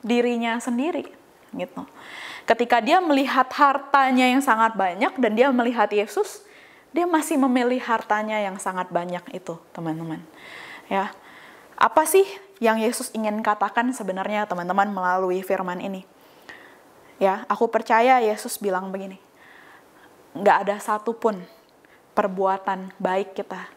dirinya 0.02 0.56
sendiri 0.62 1.10
gitu. 1.52 1.82
Ketika 2.48 2.80
dia 2.80 3.00
melihat 3.00 3.48
hartanya 3.52 4.24
yang 4.24 4.40
sangat 4.40 4.72
banyak 4.72 5.12
dan 5.20 5.32
dia 5.36 5.52
melihat 5.52 5.88
Yesus, 5.92 6.40
dia 6.96 7.04
masih 7.04 7.36
memilih 7.36 7.80
hartanya 7.84 8.40
yang 8.40 8.56
sangat 8.56 8.88
banyak 8.88 9.20
itu, 9.36 9.60
teman-teman. 9.76 10.24
Ya. 10.88 11.12
Apa 11.76 12.08
sih 12.08 12.24
yang 12.58 12.80
Yesus 12.80 13.12
ingin 13.12 13.44
katakan 13.44 13.92
sebenarnya 13.92 14.48
teman-teman 14.48 14.88
melalui 14.88 15.44
firman 15.44 15.78
ini? 15.78 16.08
Ya, 17.18 17.42
aku 17.50 17.66
percaya 17.66 18.22
Yesus 18.22 18.58
bilang 18.62 18.94
begini. 18.94 19.18
Nggak 20.38 20.56
ada 20.66 20.76
satupun 20.78 21.42
perbuatan 22.14 22.94
baik 22.98 23.34
kita 23.34 23.70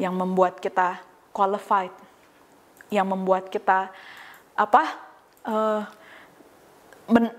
yang 0.00 0.16
membuat 0.16 0.60
kita 0.60 1.00
qualified 1.32 1.92
yang 2.90 3.06
membuat 3.06 3.48
kita 3.48 3.88
apa 4.58 4.82
uh, 5.46 5.82
men, 7.08 7.30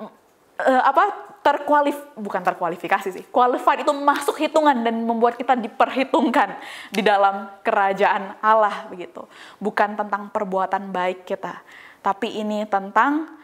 uh, 0.58 0.84
apa 0.86 1.34
terkualif 1.42 1.98
bukan 2.16 2.42
terkualifikasi 2.42 3.10
sih 3.12 3.26
qualified 3.30 3.84
itu 3.84 3.94
masuk 3.94 4.38
hitungan 4.40 4.78
dan 4.82 4.96
membuat 5.04 5.36
kita 5.36 5.58
diperhitungkan 5.58 6.56
di 6.90 7.04
dalam 7.04 7.52
kerajaan 7.62 8.40
Allah 8.40 8.88
begitu 8.88 9.28
bukan 9.60 10.00
tentang 10.00 10.32
perbuatan 10.32 10.90
baik 10.90 11.28
kita 11.28 11.62
tapi 12.02 12.42
ini 12.42 12.66
tentang 12.66 13.41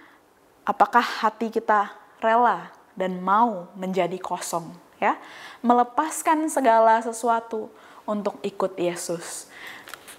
apakah 0.68 1.02
hati 1.24 1.48
kita 1.48 1.96
rela 2.20 2.68
dan 3.00 3.24
mau 3.24 3.72
menjadi 3.80 4.20
kosong 4.20 4.68
ya 5.00 5.16
melepaskan 5.64 6.52
segala 6.52 7.00
sesuatu 7.00 7.72
untuk 8.04 8.36
ikut 8.44 8.76
Yesus 8.76 9.48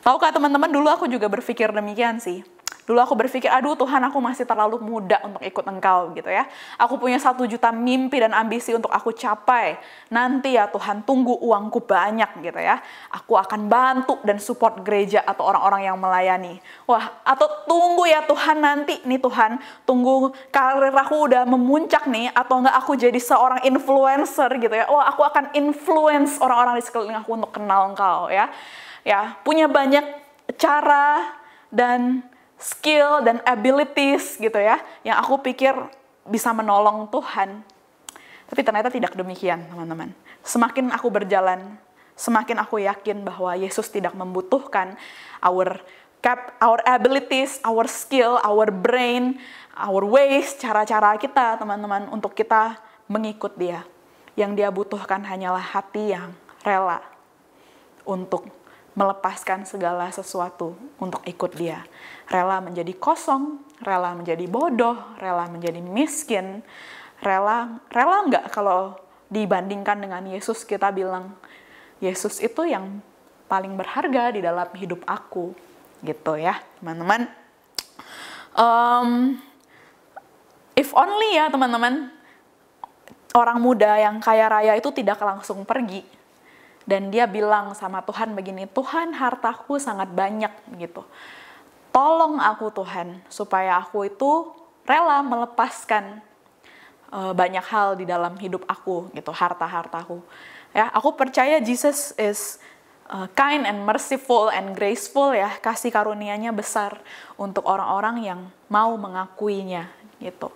Tahukah 0.09 0.33
teman-teman, 0.33 0.73
dulu 0.73 0.89
aku 0.89 1.05
juga 1.05 1.29
berpikir 1.29 1.69
demikian 1.69 2.17
sih. 2.17 2.41
Dulu 2.88 2.96
aku 3.04 3.12
berpikir, 3.20 3.52
aduh 3.52 3.76
Tuhan 3.76 4.00
aku 4.09 4.16
masih 4.16 4.48
terlalu 4.48 4.81
muda 4.81 5.20
untuk 5.20 5.44
ikut 5.44 5.61
engkau 5.68 6.09
gitu 6.16 6.33
ya. 6.33 6.48
Aku 6.81 6.96
punya 6.96 7.20
satu 7.20 7.44
juta 7.44 7.68
mimpi 7.68 8.16
dan 8.16 8.33
ambisi 8.33 8.72
untuk 8.72 8.88
aku 8.88 9.12
capai. 9.12 9.76
Nanti 10.09 10.57
ya 10.57 10.72
Tuhan 10.72 11.04
tunggu 11.04 11.37
uangku 11.37 11.85
banyak 11.85 12.40
gitu 12.40 12.57
ya. 12.57 12.81
Aku 13.12 13.37
akan 13.37 13.68
bantu 13.68 14.16
dan 14.24 14.40
support 14.40 14.81
gereja 14.81 15.20
atau 15.20 15.52
orang-orang 15.52 15.85
yang 15.85 16.00
melayani. 16.00 16.64
Wah, 16.88 17.20
atau 17.28 17.68
tunggu 17.68 18.09
ya 18.09 18.24
Tuhan 18.24 18.57
nanti 18.57 19.04
nih 19.04 19.20
Tuhan, 19.20 19.61
tunggu 19.85 20.33
karir 20.48 20.96
aku 20.96 21.28
udah 21.28 21.44
memuncak 21.44 22.09
nih 22.09 22.33
atau 22.33 22.64
enggak 22.64 22.76
aku 22.81 22.96
jadi 22.96 23.20
seorang 23.20 23.68
influencer 23.68 24.48
gitu 24.57 24.72
ya. 24.72 24.88
Wah, 24.88 25.12
aku 25.12 25.28
akan 25.28 25.52
influence 25.52 26.40
orang-orang 26.40 26.81
di 26.81 26.85
sekeliling 26.88 27.20
aku 27.20 27.37
untuk 27.37 27.52
kenal 27.52 27.92
engkau 27.92 28.33
ya 28.33 28.48
ya 29.09 29.40
punya 29.40 29.64
banyak 29.70 30.04
cara 30.61 31.37
dan 31.72 32.24
skill 32.59 33.23
dan 33.23 33.38
abilities 33.47 34.35
gitu 34.37 34.59
ya 34.59 34.83
yang 35.07 35.16
aku 35.23 35.38
pikir 35.40 35.73
bisa 36.29 36.53
menolong 36.53 37.09
Tuhan. 37.09 37.64
Tapi 38.49 38.61
ternyata 38.64 38.88
tidak 38.88 39.12
demikian, 39.12 39.64
teman-teman. 39.68 40.12
Semakin 40.40 40.88
aku 40.92 41.09
berjalan, 41.12 41.77
semakin 42.16 42.57
aku 42.64 42.81
yakin 42.81 43.21
bahwa 43.25 43.53
Yesus 43.57 43.92
tidak 43.92 44.16
membutuhkan 44.16 44.97
our 45.44 45.81
cap, 46.25 46.57
our 46.59 46.81
abilities, 46.88 47.61
our 47.61 47.85
skill, 47.85 48.40
our 48.40 48.73
brain, 48.73 49.37
our 49.77 50.03
ways, 50.03 50.57
cara-cara 50.57 51.21
kita, 51.21 51.61
teman-teman, 51.61 52.09
untuk 52.09 52.33
kita 52.33 52.81
mengikut 53.07 53.53
Dia. 53.61 53.85
Yang 54.33 54.51
Dia 54.64 54.68
butuhkan 54.73 55.21
hanyalah 55.29 55.62
hati 55.62 56.16
yang 56.16 56.33
rela 56.64 57.05
untuk 58.09 58.49
melepaskan 58.99 59.63
segala 59.63 60.11
sesuatu 60.11 60.75
untuk 60.99 61.23
ikut 61.23 61.55
dia. 61.55 61.87
Rela 62.27 62.59
menjadi 62.59 62.91
kosong, 62.99 63.63
rela 63.79 64.11
menjadi 64.19 64.43
bodoh, 64.51 64.99
rela 65.23 65.47
menjadi 65.47 65.79
miskin, 65.79 66.67
rela 67.23 67.79
rela 67.95 68.27
nggak 68.27 68.51
kalau 68.51 68.99
dibandingkan 69.31 70.03
dengan 70.03 70.27
Yesus? 70.27 70.67
Kita 70.67 70.91
bilang 70.91 71.39
Yesus 72.03 72.43
itu 72.43 72.67
yang 72.67 72.99
paling 73.47 73.79
berharga 73.79 74.35
di 74.35 74.43
dalam 74.43 74.67
hidup 74.75 75.07
aku 75.07 75.55
gitu 76.03 76.35
ya 76.35 76.59
teman-teman. 76.83 77.31
Um, 78.59 79.39
if 80.75 80.91
only 80.91 81.39
ya 81.39 81.47
teman-teman. 81.47 82.19
Orang 83.37 83.61
muda 83.61 83.95
yang 84.01 84.19
kaya 84.19 84.51
raya 84.51 84.73
itu 84.75 84.89
tidak 84.91 85.21
langsung 85.21 85.63
pergi 85.63 86.17
dan 86.88 87.12
dia 87.12 87.29
bilang 87.29 87.77
sama 87.77 88.01
Tuhan 88.01 88.33
begini, 88.33 88.64
Tuhan 88.64 89.12
hartaku 89.12 89.77
sangat 89.77 90.09
banyak 90.09 90.48
gitu. 90.81 91.05
Tolong 91.92 92.40
aku 92.40 92.72
Tuhan 92.72 93.20
supaya 93.29 93.77
aku 93.77 94.09
itu 94.09 94.48
rela 94.88 95.20
melepaskan 95.20 96.24
uh, 97.12 97.37
banyak 97.37 97.61
hal 97.68 97.92
di 98.01 98.09
dalam 98.09 98.33
hidup 98.40 98.64
aku 98.64 99.12
gitu, 99.12 99.29
harta-hartaku. 99.29 100.24
Ya, 100.72 100.88
aku 100.88 101.12
percaya 101.12 101.61
Jesus 101.61 102.16
is 102.16 102.57
uh, 103.12 103.29
kind 103.37 103.68
and 103.68 103.85
merciful 103.85 104.48
and 104.48 104.72
graceful 104.72 105.37
ya, 105.37 105.61
kasih 105.61 105.92
karunia-Nya 105.92 106.57
besar 106.57 106.96
untuk 107.37 107.68
orang-orang 107.68 108.16
yang 108.24 108.40
mau 108.72 108.96
mengakuinya 108.96 109.92
gitu. 110.24 110.48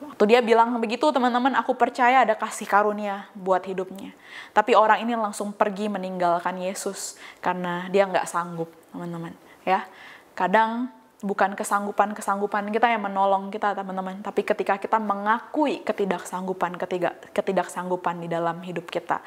Waktu 0.00 0.24
dia 0.32 0.40
bilang 0.40 0.72
begitu, 0.80 1.04
teman-teman, 1.12 1.52
aku 1.60 1.76
percaya 1.76 2.24
ada 2.24 2.32
kasih 2.32 2.64
karunia 2.64 3.28
buat 3.36 3.60
hidupnya. 3.68 4.16
Tapi 4.56 4.72
orang 4.72 5.04
ini 5.04 5.12
langsung 5.12 5.52
pergi 5.52 5.92
meninggalkan 5.92 6.56
Yesus 6.56 7.20
karena 7.44 7.84
dia 7.92 8.08
nggak 8.08 8.24
sanggup, 8.24 8.72
teman-teman. 8.96 9.36
Ya, 9.68 9.84
kadang 10.32 10.88
bukan 11.20 11.52
kesanggupan-kesanggupan 11.52 12.72
kita 12.72 12.88
yang 12.88 13.04
menolong 13.04 13.52
kita, 13.52 13.76
teman-teman. 13.76 14.24
Tapi 14.24 14.40
ketika 14.40 14.80
kita 14.80 14.96
mengakui 14.96 15.84
ketidaksanggupan, 15.84 16.80
ketidak 16.80 17.20
ketidaksanggupan 17.36 18.24
di 18.24 18.28
dalam 18.32 18.64
hidup 18.64 18.88
kita, 18.88 19.20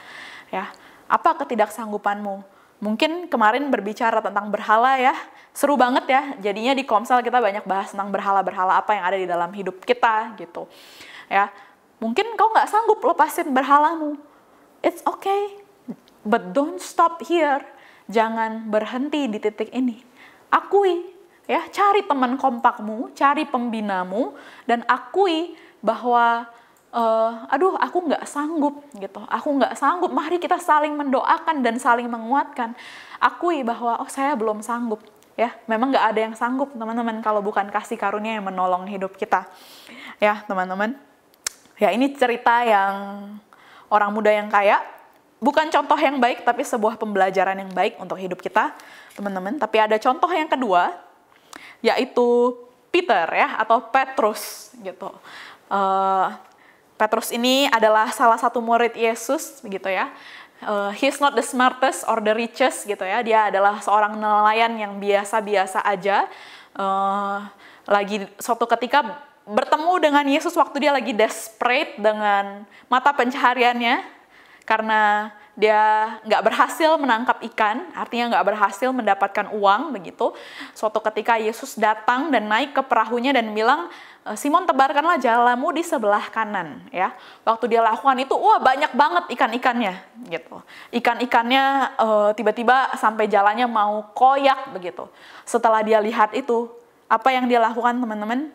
ya, 0.49 0.73
apa 1.05 1.37
ketidaksanggupanmu? 1.45 2.52
Mungkin 2.83 3.31
kemarin 3.31 3.71
berbicara 3.71 4.19
tentang 4.19 4.51
berhala 4.51 4.99
ya, 4.99 5.15
seru 5.55 5.79
banget 5.79 6.03
ya. 6.11 6.21
Jadinya 6.43 6.75
di 6.75 6.83
Komsel 6.83 7.23
kita 7.23 7.39
banyak 7.39 7.63
bahas 7.63 7.95
tentang 7.95 8.11
berhala-berhala 8.11 8.83
apa 8.83 8.91
yang 8.91 9.03
ada 9.07 9.17
di 9.17 9.23
dalam 9.23 9.47
hidup 9.55 9.79
kita 9.87 10.35
gitu. 10.35 10.67
Ya, 11.31 11.47
mungkin 12.03 12.35
kau 12.35 12.51
nggak 12.51 12.67
sanggup 12.67 12.99
lepasin 12.99 13.55
berhalamu. 13.55 14.19
It's 14.83 14.99
okay, 15.07 15.63
but 16.27 16.51
don't 16.51 16.83
stop 16.83 17.23
here. 17.23 17.63
Jangan 18.11 18.67
berhenti 18.67 19.31
di 19.31 19.39
titik 19.39 19.71
ini. 19.71 20.03
Akui, 20.51 21.07
ya, 21.47 21.63
cari 21.71 22.03
teman 22.03 22.35
kompakmu, 22.35 23.15
cari 23.15 23.47
pembinamu, 23.47 24.35
dan 24.67 24.83
akui 24.91 25.55
bahwa 25.79 26.51
uh, 26.93 27.49
aduh 27.49 27.75
aku 27.81 28.07
nggak 28.07 28.23
sanggup 28.29 28.85
gitu. 28.95 29.19
Aku 29.25 29.49
nggak 29.57 29.73
sanggup. 29.75 30.13
Mari 30.13 30.37
kita 30.37 30.61
saling 30.61 30.93
mendoakan 30.93 31.65
dan 31.65 31.75
saling 31.81 32.05
menguatkan. 32.05 32.77
Akui 33.17 33.65
bahwa 33.65 33.99
oh 33.99 34.09
saya 34.09 34.37
belum 34.37 34.61
sanggup. 34.61 35.01
Ya 35.33 35.49
memang 35.65 35.89
nggak 35.89 36.05
ada 36.13 36.19
yang 36.29 36.35
sanggup 36.37 36.69
teman-teman 36.77 37.17
kalau 37.25 37.41
bukan 37.41 37.65
kasih 37.73 37.97
karunia 37.97 38.37
yang 38.37 38.45
menolong 38.45 38.85
hidup 38.85 39.17
kita. 39.17 39.49
Ya 40.21 40.45
teman-teman. 40.45 40.93
Ya 41.81 41.89
ini 41.89 42.13
cerita 42.13 42.61
yang 42.61 42.93
orang 43.89 44.13
muda 44.13 44.29
yang 44.29 44.47
kaya. 44.47 44.77
Bukan 45.43 45.67
contoh 45.67 45.99
yang 45.99 46.23
baik 46.23 46.47
tapi 46.47 46.63
sebuah 46.63 46.95
pembelajaran 46.95 47.59
yang 47.59 47.73
baik 47.75 47.99
untuk 47.99 48.15
hidup 48.15 48.39
kita 48.39 48.71
teman-teman. 49.17 49.59
Tapi 49.59 49.75
ada 49.81 49.97
contoh 49.97 50.29
yang 50.29 50.47
kedua 50.47 50.93
yaitu 51.83 52.55
Peter 52.87 53.27
ya 53.27 53.59
atau 53.59 53.81
Petrus 53.89 54.71
gitu. 54.79 55.11
Uh, 55.67 56.31
Petrus 57.03 57.35
ini 57.35 57.67
adalah 57.67 58.07
salah 58.15 58.39
satu 58.39 58.63
murid 58.63 58.95
Yesus 58.95 59.59
begitu 59.59 59.91
ya. 59.91 60.07
Uh, 60.63 60.87
he's 60.95 61.19
not 61.19 61.35
the 61.35 61.43
smartest 61.43 62.07
or 62.07 62.23
the 62.23 62.31
richest 62.31 62.87
gitu 62.87 63.03
ya. 63.03 63.19
Dia 63.19 63.51
adalah 63.51 63.83
seorang 63.83 64.15
nelayan 64.15 64.79
yang 64.79 64.95
biasa-biasa 65.03 65.83
aja. 65.83 66.31
Uh, 66.71 67.43
lagi 67.83 68.23
suatu 68.39 68.63
ketika 68.71 69.19
bertemu 69.43 69.99
dengan 69.99 70.23
Yesus 70.23 70.55
waktu 70.55 70.87
dia 70.87 70.95
lagi 70.95 71.11
desperate 71.11 71.99
dengan 71.99 72.63
mata 72.87 73.11
pencahariannya 73.11 73.99
karena 74.63 75.35
dia 75.59 76.15
nggak 76.23 76.43
berhasil 76.49 76.95
menangkap 76.95 77.37
ikan, 77.51 77.91
artinya 77.93 78.33
nggak 78.33 78.47
berhasil 78.47 78.89
mendapatkan 78.95 79.51
uang 79.51 79.91
begitu. 79.91 80.31
Suatu 80.71 81.03
ketika 81.03 81.35
Yesus 81.35 81.75
datang 81.75 82.31
dan 82.31 82.47
naik 82.47 82.73
ke 82.73 82.81
perahunya 82.81 83.35
dan 83.35 83.51
bilang, 83.51 83.91
Simon 84.39 84.63
tebarkanlah 84.63 85.19
jalamu 85.19 85.75
di 85.75 85.83
sebelah 85.83 86.31
kanan 86.31 86.79
ya. 86.95 87.11
Waktu 87.43 87.75
dia 87.75 87.83
lakukan 87.83 88.15
itu, 88.23 88.31
wah 88.31 88.55
banyak 88.55 88.95
banget 88.95 89.23
ikan-ikannya 89.35 89.99
gitu. 90.31 90.63
Ikan-ikannya 90.95 91.63
uh, 91.99 92.31
tiba-tiba 92.31 92.95
sampai 92.95 93.27
jalannya 93.27 93.67
mau 93.67 94.07
koyak 94.15 94.71
begitu. 94.71 95.03
Setelah 95.43 95.83
dia 95.83 95.99
lihat 95.99 96.31
itu, 96.31 96.71
apa 97.11 97.35
yang 97.35 97.51
dia 97.51 97.59
lakukan 97.59 97.99
teman-teman? 97.99 98.47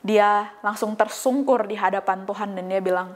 Dia 0.00 0.48
langsung 0.64 0.96
tersungkur 0.96 1.68
di 1.68 1.76
hadapan 1.76 2.24
Tuhan 2.24 2.56
dan 2.56 2.64
dia 2.64 2.80
bilang, 2.80 3.12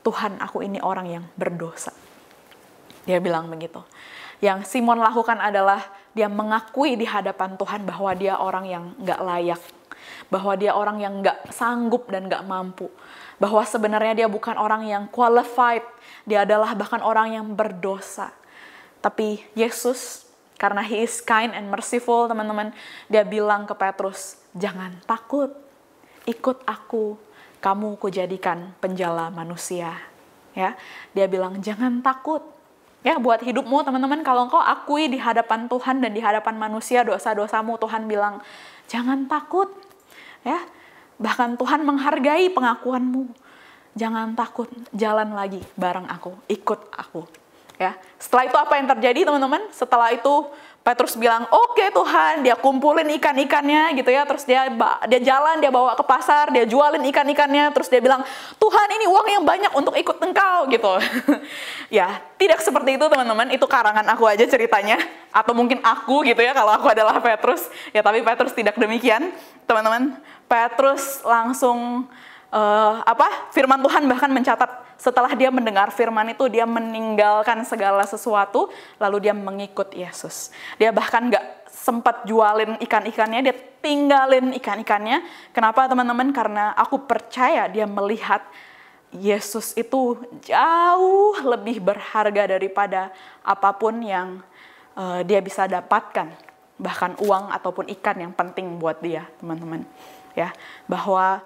Tuhan 0.00 0.40
aku 0.40 0.64
ini 0.64 0.80
orang 0.80 1.04
yang 1.20 1.24
berdosa 1.36 1.92
dia 3.06 3.22
bilang 3.22 3.46
begitu. 3.48 3.80
Yang 4.42 4.68
Simon 4.68 5.00
lakukan 5.00 5.38
adalah 5.40 5.80
dia 6.12 6.28
mengakui 6.28 6.98
di 6.98 7.06
hadapan 7.08 7.56
Tuhan 7.56 7.86
bahwa 7.88 8.10
dia 8.12 8.36
orang 8.36 8.66
yang 8.68 8.84
nggak 9.00 9.20
layak, 9.22 9.62
bahwa 10.28 10.52
dia 10.58 10.74
orang 10.74 10.98
yang 10.98 11.22
nggak 11.22 11.54
sanggup 11.54 12.10
dan 12.10 12.26
nggak 12.26 12.42
mampu, 12.46 12.90
bahwa 13.38 13.62
sebenarnya 13.62 14.24
dia 14.24 14.28
bukan 14.28 14.58
orang 14.58 14.86
yang 14.86 15.04
qualified, 15.10 15.84
dia 16.26 16.42
adalah 16.42 16.74
bahkan 16.74 17.02
orang 17.02 17.36
yang 17.36 17.46
berdosa. 17.54 18.34
Tapi 18.98 19.44
Yesus, 19.54 20.26
karena 20.58 20.82
He 20.82 21.04
is 21.04 21.22
kind 21.22 21.54
and 21.54 21.70
merciful, 21.70 22.26
teman-teman, 22.26 22.74
dia 23.06 23.22
bilang 23.22 23.68
ke 23.68 23.74
Petrus, 23.76 24.40
jangan 24.56 24.98
takut, 25.06 25.52
ikut 26.26 26.64
aku, 26.66 27.14
kamu 27.62 27.98
kujadikan 28.02 28.74
penjala 28.82 29.30
manusia. 29.30 29.94
Ya, 30.56 30.72
dia 31.12 31.28
bilang 31.28 31.60
jangan 31.60 32.00
takut, 32.00 32.40
Ya, 33.06 33.22
buat 33.22 33.38
hidupmu 33.38 33.86
teman-teman, 33.86 34.26
kalau 34.26 34.50
engkau 34.50 34.58
akui 34.58 35.06
di 35.06 35.14
hadapan 35.14 35.70
Tuhan 35.70 36.02
dan 36.02 36.10
di 36.10 36.18
hadapan 36.18 36.58
manusia 36.58 37.06
dosa-dosamu, 37.06 37.78
Tuhan 37.78 38.10
bilang, 38.10 38.42
jangan 38.90 39.30
takut. 39.30 39.70
Ya, 40.46 40.62
bahkan 41.18 41.58
Tuhan 41.58 41.82
menghargai 41.82 42.46
pengakuanmu. 42.54 43.26
Jangan 43.98 44.38
takut, 44.38 44.70
jalan 44.94 45.34
lagi 45.34 45.58
bareng 45.74 46.06
aku, 46.06 46.38
ikut 46.46 46.94
aku. 46.94 47.26
Ya, 47.76 47.92
setelah 48.16 48.48
itu 48.48 48.56
apa 48.56 48.78
yang 48.78 48.86
terjadi 48.88 49.28
teman-teman? 49.28 49.68
Setelah 49.68 50.08
itu 50.14 50.48
Petrus 50.86 51.18
bilang, 51.18 51.50
oke 51.50 51.74
okay, 51.74 51.90
Tuhan, 51.90 52.46
dia 52.46 52.54
kumpulin 52.54 53.10
ikan-ikannya 53.18 53.98
gitu 53.98 54.06
ya, 54.06 54.22
terus 54.22 54.46
dia 54.46 54.70
dia 55.10 55.20
jalan, 55.20 55.58
dia 55.58 55.66
bawa 55.66 55.98
ke 55.98 56.04
pasar, 56.06 56.54
dia 56.54 56.62
jualin 56.62 57.02
ikan-ikannya, 57.10 57.74
terus 57.74 57.90
dia 57.90 57.98
bilang, 57.98 58.22
Tuhan 58.54 58.88
ini 58.94 59.10
uang 59.10 59.26
yang 59.26 59.42
banyak 59.42 59.72
untuk 59.74 59.98
ikut 59.98 60.14
engkau 60.22 60.70
gitu. 60.70 60.92
ya, 61.98 62.22
tidak 62.38 62.62
seperti 62.62 62.96
itu 62.96 63.04
teman-teman, 63.10 63.50
itu 63.50 63.66
karangan 63.66 64.06
aku 64.14 64.30
aja 64.30 64.46
ceritanya, 64.46 64.96
atau 65.34 65.58
mungkin 65.58 65.82
aku 65.82 66.22
gitu 66.22 66.38
ya 66.38 66.54
kalau 66.54 66.70
aku 66.70 66.86
adalah 66.86 67.18
Petrus, 67.18 67.66
ya 67.90 68.00
tapi 68.00 68.22
Petrus 68.22 68.54
tidak 68.54 68.78
demikian, 68.78 69.34
teman-teman. 69.66 70.16
Petrus 70.46 71.22
langsung 71.26 72.06
uh, 72.50 72.94
apa 73.02 73.50
firman 73.50 73.82
Tuhan 73.82 74.06
bahkan 74.06 74.30
mencatat 74.30 74.86
setelah 74.96 75.28
dia 75.36 75.52
mendengar 75.52 75.92
firman 75.92 76.32
itu 76.32 76.48
dia 76.48 76.64
meninggalkan 76.64 77.60
segala 77.68 78.02
sesuatu 78.08 78.72
lalu 78.96 79.28
dia 79.28 79.34
mengikut 79.36 79.92
Yesus. 79.92 80.48
Dia 80.80 80.88
bahkan 80.90 81.28
nggak 81.28 81.68
sempat 81.68 82.24
jualin 82.24 82.80
ikan-ikannya, 82.80 83.40
dia 83.46 83.54
tinggalin 83.84 84.56
ikan-ikannya. 84.58 85.22
Kenapa 85.52 85.86
teman-teman? 85.86 86.32
Karena 86.32 86.72
aku 86.74 87.04
percaya 87.04 87.68
dia 87.68 87.84
melihat 87.84 88.42
Yesus 89.14 89.76
itu 89.78 90.18
jauh 90.42 91.36
lebih 91.46 91.78
berharga 91.78 92.58
daripada 92.58 93.14
apa 93.46 93.70
pun 93.76 94.02
yang 94.02 94.42
uh, 94.98 95.22
dia 95.22 95.38
bisa 95.38 95.70
dapatkan, 95.70 96.34
bahkan 96.80 97.14
uang 97.22 97.54
ataupun 97.54 97.86
ikan 98.00 98.18
yang 98.18 98.32
penting 98.34 98.80
buat 98.82 98.98
dia, 98.98 99.28
teman-teman. 99.38 99.86
Ya, 100.36 100.52
bahwa 100.84 101.40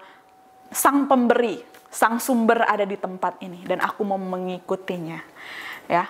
sang 0.71 1.07
pemberi 1.07 1.63
sang 1.91 2.17
sumber 2.23 2.63
ada 2.63 2.87
di 2.87 2.95
tempat 2.95 3.35
ini 3.43 3.67
dan 3.67 3.83
aku 3.83 4.07
mau 4.07 4.17
mengikutinya. 4.17 5.19
Ya. 5.91 6.07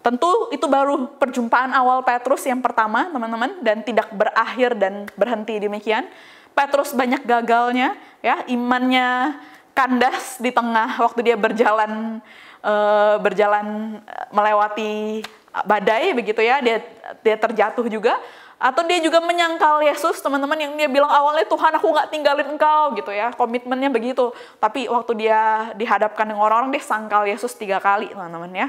Tentu 0.00 0.48
itu 0.48 0.64
baru 0.64 1.12
perjumpaan 1.20 1.76
awal 1.76 2.00
Petrus 2.00 2.48
yang 2.48 2.64
pertama, 2.64 3.12
teman-teman, 3.12 3.60
dan 3.60 3.84
tidak 3.84 4.08
berakhir 4.16 4.72
dan 4.72 5.04
berhenti 5.12 5.60
demikian. 5.60 6.08
Petrus 6.56 6.96
banyak 6.96 7.20
gagalnya, 7.28 8.00
ya, 8.24 8.40
imannya 8.48 9.36
kandas 9.76 10.40
di 10.40 10.48
tengah 10.48 11.04
waktu 11.04 11.20
dia 11.20 11.36
berjalan 11.36 12.24
uh, 12.64 13.20
berjalan 13.20 14.00
melewati 14.32 15.20
badai 15.68 16.16
begitu 16.16 16.40
ya, 16.40 16.64
dia 16.64 16.80
dia 17.20 17.36
terjatuh 17.36 17.84
juga 17.92 18.16
atau 18.60 18.84
dia 18.84 19.00
juga 19.00 19.24
menyangkal 19.24 19.80
Yesus, 19.80 20.20
teman-teman 20.20 20.60
yang 20.60 20.76
dia 20.76 20.84
bilang 20.84 21.08
awalnya 21.08 21.48
Tuhan 21.48 21.72
aku 21.80 21.96
nggak 21.96 22.12
tinggalin 22.12 22.44
engkau 22.44 22.92
gitu 22.92 23.08
ya, 23.08 23.32
komitmennya 23.32 23.88
begitu. 23.88 24.36
Tapi 24.60 24.84
waktu 24.84 25.16
dia 25.16 25.72
dihadapkan 25.80 26.28
dengan 26.28 26.44
orang-orang, 26.44 26.76
dia 26.76 26.84
sangkal 26.84 27.24
Yesus 27.24 27.56
tiga 27.56 27.80
kali 27.80 28.12
teman-teman 28.12 28.52
ya. 28.52 28.68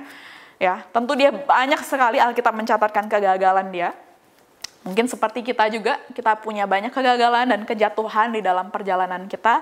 Ya, 0.63 0.87
tentu 0.95 1.11
dia 1.19 1.35
banyak 1.35 1.83
sekali 1.83 2.23
Alkitab 2.23 2.55
mencatatkan 2.55 3.11
kegagalan 3.11 3.67
dia. 3.67 3.91
Mungkin 4.87 5.11
seperti 5.11 5.43
kita 5.43 5.67
juga, 5.67 5.99
kita 6.15 6.39
punya 6.39 6.63
banyak 6.63 6.95
kegagalan 6.95 7.51
dan 7.51 7.61
kejatuhan 7.67 8.31
di 8.31 8.39
dalam 8.39 8.71
perjalanan 8.71 9.27
kita. 9.27 9.59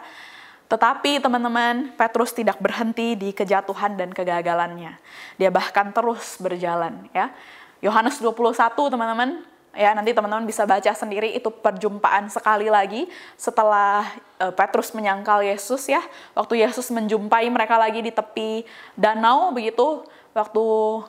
Tetapi 0.69 1.25
teman-teman, 1.25 1.97
Petrus 1.97 2.37
tidak 2.37 2.61
berhenti 2.61 3.17
di 3.17 3.33
kejatuhan 3.33 3.97
dan 3.97 4.13
kegagalannya. 4.13 4.93
Dia 5.41 5.49
bahkan 5.49 5.89
terus 5.89 6.37
berjalan 6.37 7.09
ya. 7.17 7.33
Yohanes 7.81 8.21
21 8.21 8.93
teman-teman, 8.93 9.41
ya 9.73 9.93
nanti 9.93 10.11
teman-teman 10.11 10.45
bisa 10.49 10.65
baca 10.65 10.91
sendiri 10.91 11.33
itu 11.37 11.49
perjumpaan 11.53 12.27
sekali 12.27 12.67
lagi 12.67 13.05
setelah 13.37 14.05
uh, 14.41 14.53
Petrus 14.53 14.91
menyangkal 14.91 15.45
Yesus 15.45 15.85
ya. 15.85 16.01
Waktu 16.33 16.65
Yesus 16.65 16.89
menjumpai 16.89 17.45
mereka 17.49 17.77
lagi 17.77 18.01
di 18.01 18.09
tepi 18.09 18.65
danau 18.97 19.53
begitu 19.53 20.03
waktu 20.33 20.63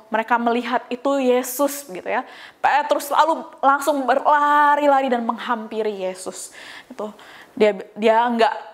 mereka 0.09 0.40
melihat 0.40 0.83
itu 0.88 1.20
Yesus 1.20 1.88
gitu 1.88 2.09
ya. 2.09 2.25
Petrus 2.61 3.09
lalu 3.12 3.44
langsung 3.61 4.05
berlari-lari 4.05 5.09
dan 5.12 5.25
menghampiri 5.25 6.05
Yesus. 6.05 6.53
Itu 6.88 7.12
dia 7.57 7.77
dia 7.96 8.16
nggak 8.29 8.69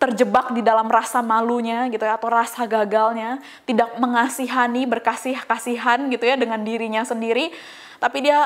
terjebak 0.00 0.56
di 0.56 0.64
dalam 0.64 0.88
rasa 0.88 1.20
malunya 1.20 1.84
gitu 1.92 2.00
ya 2.00 2.16
atau 2.16 2.32
rasa 2.32 2.64
gagalnya 2.64 3.44
tidak 3.68 3.92
mengasihani 4.00 4.88
berkasih 4.88 5.36
kasihan 5.44 6.08
gitu 6.08 6.24
ya 6.24 6.40
dengan 6.40 6.64
dirinya 6.64 7.04
sendiri 7.04 7.52
tapi 7.96 8.20
dia 8.20 8.44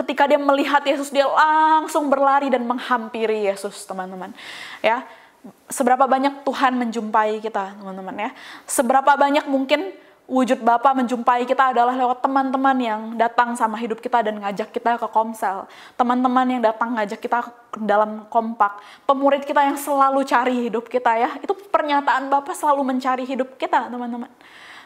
ketika 0.00 0.24
dia 0.24 0.40
melihat 0.40 0.80
Yesus 0.84 1.12
dia 1.12 1.28
langsung 1.28 2.08
berlari 2.08 2.48
dan 2.48 2.64
menghampiri 2.64 3.44
Yesus, 3.48 3.84
teman-teman. 3.84 4.32
Ya. 4.80 5.04
Seberapa 5.72 6.04
banyak 6.04 6.44
Tuhan 6.44 6.76
menjumpai 6.76 7.40
kita, 7.40 7.76
teman-teman 7.80 8.28
ya. 8.28 8.30
Seberapa 8.68 9.16
banyak 9.16 9.48
mungkin 9.48 9.92
wujud 10.30 10.62
Bapa 10.62 10.94
menjumpai 10.94 11.42
kita 11.42 11.74
adalah 11.74 11.90
lewat 11.98 12.22
teman-teman 12.22 12.76
yang 12.78 13.00
datang 13.18 13.58
sama 13.58 13.74
hidup 13.82 13.98
kita 13.98 14.22
dan 14.22 14.38
ngajak 14.38 14.70
kita 14.70 14.94
ke 14.94 15.08
komsel. 15.10 15.66
Teman-teman 15.98 16.46
yang 16.46 16.62
datang 16.62 16.94
ngajak 16.94 17.18
kita 17.18 17.50
dalam 17.82 18.30
kompak. 18.30 18.78
Pemurid 19.10 19.42
kita 19.42 19.66
yang 19.66 19.74
selalu 19.74 20.22
cari 20.22 20.70
hidup 20.70 20.86
kita 20.86 21.18
ya. 21.18 21.34
Itu 21.42 21.58
pernyataan 21.74 22.30
Bapa 22.30 22.54
selalu 22.54 22.86
mencari 22.86 23.26
hidup 23.26 23.58
kita, 23.58 23.90
teman-teman. 23.90 24.30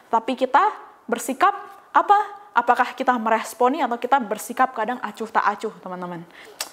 Tapi 0.09 0.33
kita 0.33 0.73
bersikap 1.05 1.53
apa? 1.93 2.45
apakah 2.55 2.95
kita 2.95 3.11
meresponi 3.19 3.83
atau 3.83 3.99
kita 3.99 4.15
bersikap 4.23 4.71
kadang 4.71 4.95
acuh 5.03 5.27
tak 5.27 5.43
acuh 5.43 5.75
teman-teman 5.83 6.23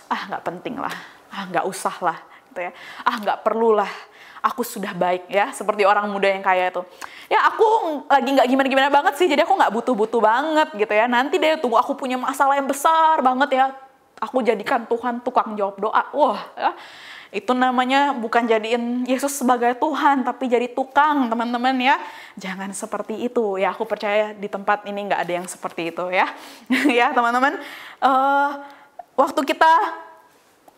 ah 0.07 0.31
nggak 0.31 0.43
penting 0.47 0.79
lah 0.79 0.95
ah 1.35 1.51
nggak 1.51 1.67
usah 1.67 1.97
lah 1.99 2.19
gitu 2.55 2.71
ya 2.71 2.73
ah 3.03 3.17
nggak 3.19 3.43
perlu 3.43 3.75
lah 3.75 3.91
aku 4.43 4.67
sudah 4.67 4.91
baik 4.93 5.31
ya 5.31 5.55
seperti 5.55 5.87
orang 5.87 6.11
muda 6.11 6.27
yang 6.27 6.43
kaya 6.43 6.69
itu 6.69 6.83
ya 7.31 7.47
aku 7.47 7.67
lagi 8.11 8.31
nggak 8.35 8.49
gimana 8.51 8.69
gimana 8.69 8.89
banget 8.91 9.15
sih 9.17 9.31
jadi 9.31 9.47
aku 9.47 9.55
nggak 9.55 9.73
butuh 9.73 9.95
butuh 9.95 10.21
banget 10.21 10.69
gitu 10.75 10.93
ya 10.93 11.07
nanti 11.07 11.39
deh 11.39 11.57
tunggu 11.63 11.79
aku 11.79 11.95
punya 11.95 12.19
masalah 12.19 12.59
yang 12.59 12.67
besar 12.67 13.23
banget 13.23 13.63
ya 13.63 13.65
aku 14.19 14.43
jadikan 14.43 14.85
Tuhan 14.85 15.23
tukang 15.23 15.55
jawab 15.55 15.79
doa 15.79 16.03
wah 16.13 16.43
ya 16.59 16.75
itu 17.33 17.57
namanya 17.57 18.13
bukan 18.13 18.45
jadiin 18.45 19.09
Yesus 19.09 19.41
sebagai 19.41 19.73
Tuhan, 19.81 20.21
tapi 20.21 20.53
jadi 20.53 20.69
tukang, 20.69 21.33
teman-teman 21.33 21.73
ya. 21.81 21.97
Jangan 22.37 22.69
seperti 22.77 23.25
itu 23.25 23.57
ya. 23.57 23.73
Aku 23.73 23.89
percaya 23.89 24.37
di 24.37 24.53
tempat 24.53 24.85
ini 24.85 25.09
nggak 25.09 25.21
ada 25.25 25.33
yang 25.41 25.49
seperti 25.49 25.89
itu 25.89 26.13
ya. 26.13 26.29
ya 27.01 27.09
teman-teman. 27.17 27.57
Uh, 28.05 28.61
waktu 29.17 29.49
kita 29.49 29.73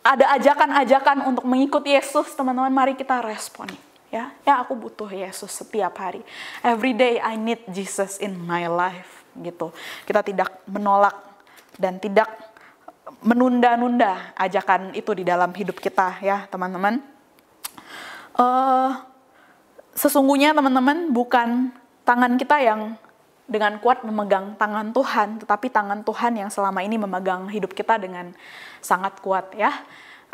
ada 0.05 0.37
ajakan-ajakan 0.37 1.33
untuk 1.33 1.49
mengikuti 1.49 1.97
Yesus, 1.97 2.29
teman-teman, 2.37 2.69
mari 2.69 2.93
kita 2.93 3.25
respon. 3.25 3.65
Ya, 4.13 4.29
ya 4.45 4.61
aku 4.61 4.77
butuh 4.77 5.09
Yesus 5.09 5.49
setiap 5.49 5.97
hari. 5.97 6.21
Every 6.61 6.93
day 6.93 7.17
I 7.17 7.33
need 7.33 7.65
Jesus 7.73 8.21
in 8.21 8.37
my 8.37 8.69
life, 8.69 9.25
gitu. 9.33 9.73
Kita 10.05 10.21
tidak 10.21 10.61
menolak 10.69 11.17
dan 11.81 11.97
tidak 11.97 12.29
menunda-nunda 13.25 14.37
ajakan 14.37 14.93
itu 14.93 15.09
di 15.17 15.25
dalam 15.25 15.49
hidup 15.57 15.81
kita, 15.81 16.21
ya, 16.21 16.45
teman-teman. 16.53 17.01
Uh, 18.37 18.93
sesungguhnya, 19.97 20.53
teman-teman, 20.53 21.09
bukan 21.09 21.73
tangan 22.05 22.37
kita 22.37 22.61
yang 22.61 22.93
dengan 23.45 23.77
kuat 23.77 24.01
memegang 24.01 24.57
tangan 24.57 24.89
Tuhan, 24.89 25.45
tetapi 25.45 25.69
tangan 25.69 26.01
Tuhan 26.01 26.33
yang 26.33 26.49
selama 26.49 26.81
ini 26.81 26.97
memegang 26.97 27.45
hidup 27.49 27.77
kita 27.77 28.01
dengan 28.01 28.33
sangat 28.81 29.21
kuat 29.21 29.53
ya. 29.53 29.71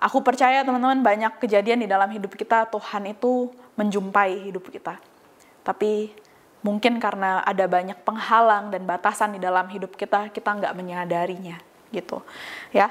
Aku 0.02 0.26
percaya 0.26 0.66
teman-teman 0.66 1.06
banyak 1.06 1.38
kejadian 1.38 1.86
di 1.86 1.88
dalam 1.88 2.10
hidup 2.10 2.34
kita 2.34 2.66
Tuhan 2.74 3.12
itu 3.12 3.54
menjumpai 3.78 4.50
hidup 4.50 4.72
kita. 4.74 4.98
Tapi 5.62 6.10
mungkin 6.66 6.98
karena 6.98 7.46
ada 7.46 7.70
banyak 7.70 8.02
penghalang 8.02 8.74
dan 8.74 8.82
batasan 8.88 9.38
di 9.38 9.40
dalam 9.44 9.70
hidup 9.70 9.94
kita, 9.94 10.34
kita 10.34 10.58
nggak 10.58 10.74
menyadarinya 10.74 11.62
gitu 11.94 12.24
ya. 12.74 12.90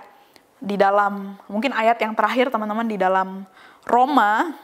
Di 0.60 0.76
dalam 0.76 1.40
mungkin 1.48 1.72
ayat 1.72 1.96
yang 1.98 2.12
terakhir 2.12 2.52
teman-teman 2.52 2.84
di 2.84 3.00
dalam 3.00 3.48
Roma 3.88 4.54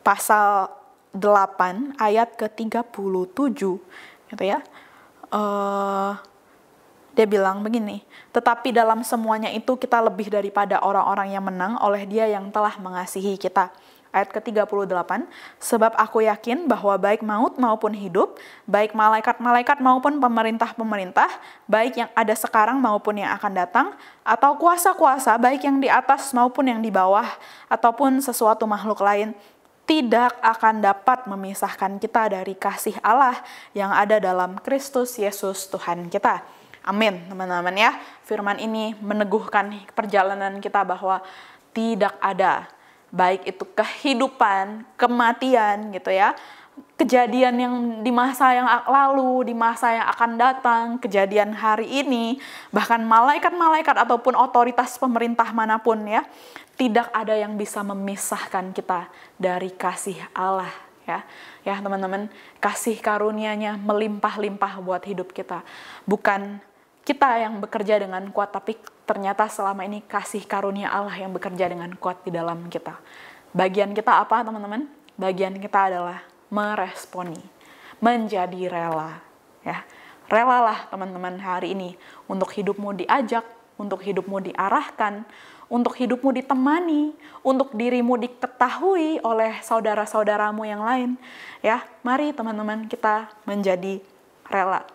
pasal 0.00 0.72
8 1.16 1.96
ayat 1.96 2.36
ke-37 2.36 3.60
gitu 4.30 4.44
ya. 4.44 4.60
Uh, 5.32 6.14
dia 7.16 7.24
bilang 7.24 7.64
begini, 7.64 8.04
tetapi 8.28 8.76
dalam 8.76 9.00
semuanya 9.00 9.48
itu 9.48 9.72
kita 9.80 10.04
lebih 10.04 10.28
daripada 10.28 10.84
orang-orang 10.84 11.32
yang 11.32 11.48
menang 11.48 11.80
oleh 11.80 12.04
dia 12.04 12.28
yang 12.28 12.52
telah 12.52 12.76
mengasihi 12.76 13.40
kita. 13.40 13.72
Ayat 14.12 14.32
ke-38, 14.32 15.28
sebab 15.60 15.92
aku 15.96 16.24
yakin 16.24 16.68
bahwa 16.68 16.96
baik 16.96 17.20
maut 17.20 17.56
maupun 17.56 17.92
hidup, 17.92 18.36
baik 18.64 18.96
malaikat-malaikat 18.96 19.80
maupun 19.80 20.20
pemerintah-pemerintah, 20.20 21.28
baik 21.68 22.00
yang 22.00 22.10
ada 22.16 22.32
sekarang 22.32 22.80
maupun 22.80 23.20
yang 23.20 23.32
akan 23.36 23.52
datang, 23.52 23.86
atau 24.24 24.56
kuasa-kuasa 24.56 25.36
baik 25.36 25.64
yang 25.68 25.80
di 25.80 25.88
atas 25.92 26.32
maupun 26.32 26.68
yang 26.68 26.80
di 26.80 26.88
bawah, 26.88 27.28
ataupun 27.68 28.20
sesuatu 28.24 28.64
makhluk 28.64 29.04
lain, 29.04 29.36
tidak 29.86 30.34
akan 30.42 30.82
dapat 30.82 31.30
memisahkan 31.30 32.02
kita 32.02 32.34
dari 32.34 32.58
kasih 32.58 32.98
Allah 33.00 33.38
yang 33.70 33.94
ada 33.94 34.18
dalam 34.18 34.58
Kristus 34.58 35.14
Yesus 35.14 35.70
Tuhan 35.70 36.10
kita. 36.10 36.42
Amin, 36.82 37.22
teman-teman 37.30 37.74
ya. 37.74 37.94
Firman 38.26 38.58
ini 38.58 38.94
meneguhkan 38.98 39.70
perjalanan 39.94 40.58
kita 40.58 40.82
bahwa 40.82 41.22
tidak 41.70 42.14
ada 42.18 42.66
baik 43.14 43.46
itu 43.46 43.62
kehidupan, 43.74 44.82
kematian 44.98 45.94
gitu 45.94 46.10
ya, 46.10 46.34
kejadian 46.96 47.54
yang 47.56 47.74
di 48.02 48.12
masa 48.12 48.52
yang 48.52 48.68
lalu, 48.88 49.48
di 49.48 49.54
masa 49.56 49.94
yang 49.94 50.06
akan 50.10 50.30
datang, 50.36 50.84
kejadian 51.00 51.52
hari 51.54 51.88
ini, 51.88 52.40
bahkan 52.72 53.00
malaikat-malaikat 53.04 53.96
ataupun 54.06 54.36
otoritas 54.36 54.96
pemerintah 55.00 55.48
mana 55.52 55.80
pun 55.80 56.00
ya, 56.04 56.24
tidak 56.76 57.08
ada 57.12 57.32
yang 57.32 57.56
bisa 57.56 57.80
memisahkan 57.80 58.72
kita 58.76 59.08
dari 59.40 59.72
kasih 59.72 60.20
Allah 60.36 60.86
ya. 61.06 61.24
Ya, 61.62 61.74
teman-teman, 61.80 62.28
kasih 62.60 62.98
karunia-Nya 63.00 63.78
melimpah-limpah 63.80 64.82
buat 64.82 65.02
hidup 65.02 65.32
kita. 65.32 65.62
Bukan 66.04 66.60
kita 67.06 67.38
yang 67.38 67.62
bekerja 67.62 68.02
dengan 68.02 68.26
kuat, 68.34 68.50
tapi 68.50 68.74
ternyata 69.06 69.46
selama 69.46 69.86
ini 69.86 70.02
kasih 70.02 70.42
karunia 70.42 70.90
Allah 70.90 71.14
yang 71.14 71.30
bekerja 71.30 71.70
dengan 71.70 71.94
kuat 71.94 72.22
di 72.26 72.34
dalam 72.34 72.66
kita. 72.66 72.98
Bagian 73.54 73.94
kita 73.94 74.20
apa, 74.22 74.42
teman-teman? 74.42 74.90
Bagian 75.16 75.56
kita 75.56 75.88
adalah 75.90 76.20
meresponi, 76.52 77.40
menjadi 78.02 78.68
rela, 78.68 79.22
ya. 79.64 79.80
Relalah 80.26 80.90
teman-teman 80.90 81.38
hari 81.38 81.78
ini 81.78 81.94
untuk 82.26 82.50
hidupmu 82.50 82.98
diajak, 82.98 83.46
untuk 83.78 84.02
hidupmu 84.02 84.42
diarahkan, 84.50 85.22
untuk 85.66 85.98
hidupmu 85.98 86.30
ditemani, 86.30 87.10
untuk 87.42 87.74
dirimu 87.74 88.14
diketahui 88.18 89.18
oleh 89.22 89.58
saudara-saudaramu 89.62 90.62
yang 90.62 90.82
lain. 90.82 91.10
Ya, 91.62 91.82
mari 92.06 92.30
teman-teman 92.30 92.86
kita 92.86 93.30
menjadi 93.42 93.98
rela. 94.46 94.86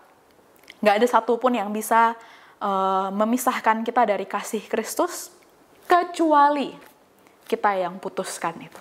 Gak 0.80 0.96
ada 0.98 1.06
satupun 1.06 1.52
yang 1.52 1.68
bisa 1.70 2.16
uh, 2.58 3.12
memisahkan 3.12 3.84
kita 3.84 4.08
dari 4.08 4.24
kasih 4.24 4.64
Kristus, 4.64 5.28
kecuali 5.84 6.72
kita 7.44 7.76
yang 7.76 8.00
putuskan 8.00 8.56
itu. 8.64 8.80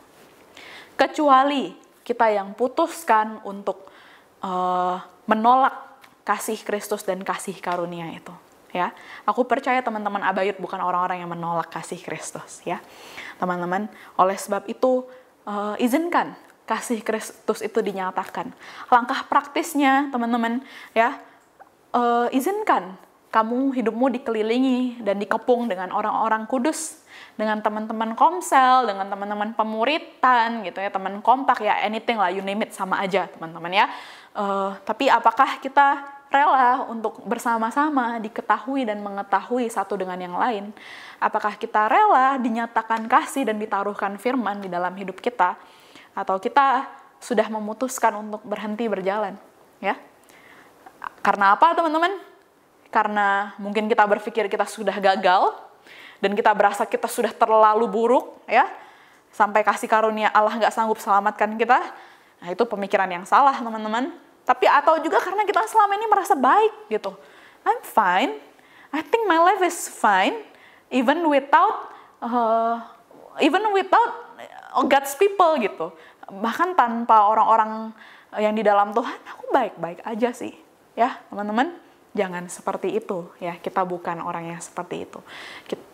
Kecuali 0.95 1.75
kita 2.07 2.31
yang 2.31 2.55
putuskan 2.55 3.43
untuk 3.43 3.91
uh, 4.39 4.95
menolak 5.27 5.75
kasih 6.23 6.57
Kristus 6.63 7.03
dan 7.03 7.19
kasih 7.25 7.57
karunia 7.59 8.07
itu 8.15 8.31
ya. 8.71 8.91
Aku 9.27 9.47
percaya 9.47 9.79
teman-teman 9.79 10.23
abayut 10.23 10.57
bukan 10.59 10.79
orang-orang 10.79 11.23
yang 11.23 11.31
menolak 11.31 11.71
kasih 11.71 11.99
Kristus 11.99 12.63
ya. 12.65 12.79
Teman-teman, 13.37 13.87
oleh 14.19 14.35
sebab 14.35 14.67
itu 14.67 15.05
uh, 15.47 15.75
izinkan 15.77 16.35
kasih 16.65 17.03
Kristus 17.03 17.59
itu 17.59 17.79
dinyatakan. 17.83 18.51
Langkah 18.87 19.27
praktisnya 19.27 20.07
teman-teman 20.09 20.63
ya, 20.95 21.19
uh, 21.91 22.27
izinkan 22.31 22.95
kamu 23.31 23.71
hidupmu 23.71 24.11
dikelilingi 24.19 25.07
dan 25.07 25.15
dikepung 25.15 25.71
dengan 25.71 25.95
orang-orang 25.95 26.43
kudus, 26.51 26.99
dengan 27.39 27.63
teman-teman 27.63 28.11
komsel, 28.11 28.91
dengan 28.91 29.07
teman-teman 29.07 29.55
pemuritan 29.55 30.67
gitu 30.67 30.83
ya, 30.83 30.91
teman 30.91 31.23
kompak 31.23 31.63
ya, 31.63 31.79
anything 31.79 32.19
lah, 32.19 32.27
you 32.27 32.43
name 32.43 32.67
it 32.67 32.75
sama 32.75 32.99
aja 32.99 33.31
teman-teman 33.31 33.71
ya. 33.71 33.85
Uh, 34.35 34.75
tapi 34.83 35.07
apakah 35.07 35.63
kita 35.63 36.10
rela 36.31 36.87
untuk 36.87 37.19
bersama-sama 37.27 38.15
diketahui 38.23 38.87
dan 38.87 39.03
mengetahui 39.03 39.67
satu 39.67 39.99
dengan 39.99 40.15
yang 40.15 40.35
lain. 40.39 40.71
Apakah 41.19 41.59
kita 41.59 41.91
rela 41.91 42.39
dinyatakan 42.39 43.05
kasih 43.11 43.43
dan 43.43 43.59
ditaruhkan 43.59 44.15
firman 44.15 44.63
di 44.63 44.71
dalam 44.71 44.95
hidup 44.95 45.19
kita 45.19 45.59
atau 46.15 46.39
kita 46.39 46.87
sudah 47.21 47.51
memutuskan 47.51 48.17
untuk 48.17 48.41
berhenti 48.47 48.87
berjalan, 48.87 49.37
ya? 49.83 49.93
Karena 51.21 51.53
apa, 51.53 51.75
teman-teman? 51.77 52.17
Karena 52.89 53.53
mungkin 53.61 53.85
kita 53.85 54.07
berpikir 54.07 54.49
kita 54.49 54.65
sudah 54.65 54.97
gagal 54.97 55.53
dan 56.23 56.33
kita 56.33 56.49
berasa 56.55 56.87
kita 56.87 57.05
sudah 57.05 57.29
terlalu 57.35 57.85
buruk, 57.85 58.41
ya, 58.49 58.65
sampai 59.29 59.61
kasih 59.61 59.85
karunia 59.85 60.33
Allah 60.33 60.57
nggak 60.57 60.73
sanggup 60.73 60.97
selamatkan 60.97 61.53
kita. 61.59 61.79
Nah, 62.41 62.49
itu 62.49 62.63
pemikiran 62.65 63.05
yang 63.05 63.25
salah, 63.27 63.53
teman-teman 63.53 64.30
tapi 64.45 64.65
atau 64.65 64.97
juga 64.99 65.21
karena 65.21 65.45
kita 65.45 65.63
selama 65.69 65.93
ini 65.97 66.05
merasa 66.09 66.33
baik 66.33 66.89
gitu. 66.89 67.13
I'm 67.61 67.81
fine. 67.85 68.33
I 68.91 68.99
think 69.05 69.29
my 69.29 69.39
life 69.39 69.63
is 69.63 69.87
fine 69.87 70.43
even 70.91 71.23
without 71.29 71.93
uh, 72.19 72.81
even 73.39 73.63
without 73.71 74.35
God's 74.87 75.15
people 75.15 75.55
gitu. 75.61 75.93
Bahkan 76.31 76.75
tanpa 76.75 77.27
orang-orang 77.27 77.91
yang 78.39 78.55
di 78.55 78.63
dalam 78.63 78.95
Tuhan, 78.95 79.19
aku 79.27 79.43
baik-baik 79.51 79.99
aja 80.07 80.31
sih. 80.31 80.55
Ya, 80.95 81.19
teman-teman, 81.27 81.75
jangan 82.15 82.47
seperti 82.47 82.95
itu 82.95 83.27
ya. 83.43 83.59
Kita 83.59 83.83
bukan 83.83 84.23
orang 84.23 84.55
yang 84.55 84.61
seperti 84.63 85.07
itu. 85.07 85.19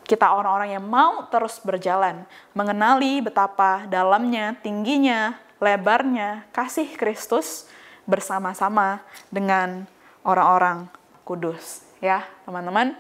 Kita 0.06 0.34
orang-orang 0.34 0.78
yang 0.78 0.86
mau 0.86 1.26
terus 1.34 1.58
berjalan, 1.62 2.26
mengenali 2.54 3.22
betapa 3.26 3.90
dalamnya, 3.90 4.54
tingginya, 4.62 5.38
lebarnya 5.58 6.46
kasih 6.54 6.94
Kristus 6.94 7.66
bersama-sama 8.08 9.04
dengan 9.30 9.86
orang-orang 10.24 10.88
kudus 11.28 11.84
ya 12.00 12.24
teman-teman. 12.48 12.96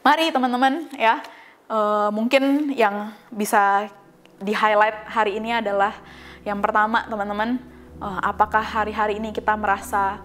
Mari 0.00 0.32
teman-teman 0.32 0.88
ya. 0.96 1.20
Uh, 1.70 2.10
mungkin 2.10 2.74
yang 2.74 3.14
bisa 3.30 3.86
di 4.42 4.50
highlight 4.50 5.06
hari 5.06 5.38
ini 5.38 5.54
adalah 5.54 5.94
yang 6.42 6.58
pertama 6.58 7.06
teman-teman 7.06 7.62
uh, 8.02 8.18
apakah 8.26 8.64
hari-hari 8.64 9.22
ini 9.22 9.30
kita 9.30 9.54
merasa 9.54 10.18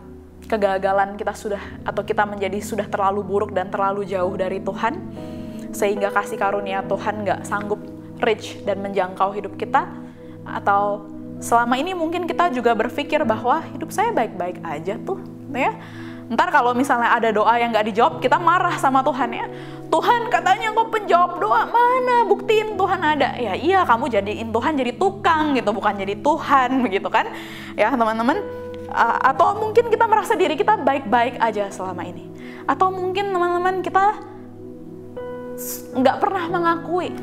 kegagalan 0.50 1.14
kita 1.14 1.38
sudah 1.38 1.62
atau 1.86 2.02
kita 2.02 2.26
menjadi 2.26 2.58
sudah 2.66 2.90
terlalu 2.90 3.22
buruk 3.22 3.52
dan 3.54 3.70
terlalu 3.70 4.10
jauh 4.10 4.34
dari 4.34 4.58
Tuhan 4.58 4.98
sehingga 5.70 6.10
kasih 6.10 6.40
karunia 6.40 6.82
Tuhan 6.88 7.22
nggak 7.22 7.46
sanggup 7.46 7.84
reach 8.24 8.64
dan 8.64 8.80
menjangkau 8.80 9.36
hidup 9.36 9.60
kita? 9.60 9.92
Atau 10.46 11.10
selama 11.40 11.76
ini 11.80 11.92
mungkin 11.92 12.28
kita 12.30 12.52
juga 12.52 12.72
berpikir 12.76 13.24
bahwa 13.28 13.64
hidup 13.76 13.92
saya 13.92 14.12
baik-baik 14.16 14.62
aja 14.64 14.96
tuh, 15.02 15.20
ya. 15.52 15.76
Ntar 16.26 16.50
kalau 16.50 16.74
misalnya 16.74 17.14
ada 17.14 17.30
doa 17.30 17.54
yang 17.62 17.70
nggak 17.70 17.86
dijawab, 17.94 18.14
kita 18.18 18.42
marah 18.42 18.74
sama 18.82 19.06
Tuhan 19.06 19.30
ya. 19.30 19.46
Tuhan 19.94 20.34
katanya 20.34 20.74
kok 20.74 20.90
penjawab 20.90 21.38
doa, 21.38 21.70
mana 21.70 22.26
buktiin 22.26 22.74
Tuhan 22.74 22.98
ada. 22.98 23.38
Ya 23.38 23.54
iya 23.54 23.86
kamu 23.86 24.10
jadiin 24.10 24.50
Tuhan 24.50 24.74
jadi 24.74 24.92
tukang 24.98 25.54
gitu, 25.54 25.70
bukan 25.70 25.94
jadi 25.94 26.18
Tuhan 26.18 26.70
begitu 26.90 27.08
kan. 27.14 27.30
Ya 27.78 27.94
teman-teman, 27.94 28.42
atau 29.22 29.54
mungkin 29.62 29.94
kita 29.94 30.10
merasa 30.10 30.34
diri 30.34 30.58
kita 30.58 30.82
baik-baik 30.82 31.38
aja 31.38 31.70
selama 31.70 32.02
ini. 32.02 32.26
Atau 32.66 32.90
mungkin 32.90 33.30
teman-teman 33.30 33.86
kita 33.86 34.18
nggak 35.96 36.18
pernah 36.20 36.50
mengakui 36.50 37.14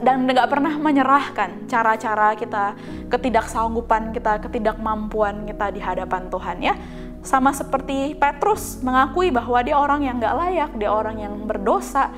dan 0.00 0.24
nggak 0.24 0.48
pernah 0.48 0.74
menyerahkan 0.80 1.68
cara-cara 1.68 2.32
kita, 2.36 2.76
ketidaksanggupan 3.12 4.16
kita, 4.16 4.40
ketidakmampuan 4.48 5.44
kita 5.44 5.66
di 5.72 5.80
hadapan 5.80 6.28
Tuhan 6.32 6.56
ya. 6.64 6.74
Sama 7.20 7.52
seperti 7.52 8.16
Petrus 8.16 8.80
mengakui 8.80 9.28
bahwa 9.28 9.60
dia 9.60 9.76
orang 9.76 10.00
yang 10.08 10.16
nggak 10.16 10.34
layak, 10.40 10.70
dia 10.80 10.88
orang 10.88 11.20
yang 11.20 11.34
berdosa, 11.44 12.08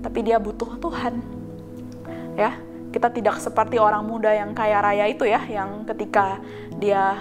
tapi 0.00 0.24
dia 0.24 0.40
butuh 0.40 0.80
Tuhan. 0.80 1.20
Ya, 2.40 2.56
kita 2.88 3.12
tidak 3.12 3.36
seperti 3.40 3.76
orang 3.76 4.04
muda 4.04 4.32
yang 4.32 4.56
kaya 4.56 4.80
raya 4.80 5.04
itu 5.08 5.28
ya, 5.28 5.44
yang 5.44 5.84
ketika 5.84 6.40
dia 6.80 7.20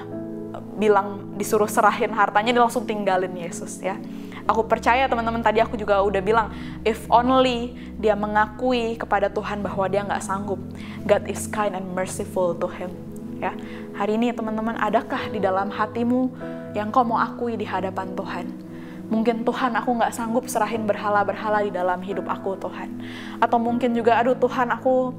bilang 0.75 1.35
disuruh 1.39 1.67
serahin 1.67 2.11
hartanya 2.11 2.51
dia 2.51 2.63
langsung 2.63 2.83
tinggalin 2.83 3.31
Yesus 3.31 3.79
ya 3.79 3.95
Aku 4.45 4.61
percaya 4.69 5.09
teman-teman 5.09 5.41
tadi 5.41 5.57
aku 5.57 5.73
juga 5.73 6.05
udah 6.05 6.21
bilang, 6.21 6.53
if 6.85 7.01
only 7.09 7.73
dia 7.97 8.13
mengakui 8.13 8.93
kepada 8.93 9.25
Tuhan 9.25 9.65
bahwa 9.65 9.89
dia 9.89 10.05
nggak 10.05 10.21
sanggup, 10.21 10.61
God 11.09 11.25
is 11.25 11.49
kind 11.49 11.73
and 11.73 11.89
merciful 11.97 12.53
to 12.53 12.69
him. 12.69 12.93
Ya, 13.41 13.57
hari 13.97 14.21
ini 14.21 14.29
teman-teman, 14.31 14.77
adakah 14.77 15.33
di 15.33 15.41
dalam 15.41 15.73
hatimu 15.73 16.29
yang 16.77 16.93
kau 16.93 17.01
mau 17.01 17.17
akui 17.17 17.57
di 17.57 17.65
hadapan 17.65 18.13
Tuhan? 18.13 18.45
Mungkin 19.09 19.45
Tuhan 19.45 19.73
aku 19.77 19.97
nggak 19.97 20.13
sanggup 20.13 20.45
serahin 20.45 20.85
berhala-berhala 20.85 21.65
di 21.65 21.73
dalam 21.73 21.97
hidup 22.05 22.29
aku 22.29 22.53
Tuhan. 22.57 23.01
Atau 23.41 23.57
mungkin 23.57 23.97
juga, 23.97 24.17
aduh 24.21 24.37
Tuhan 24.37 24.69
aku 24.69 25.13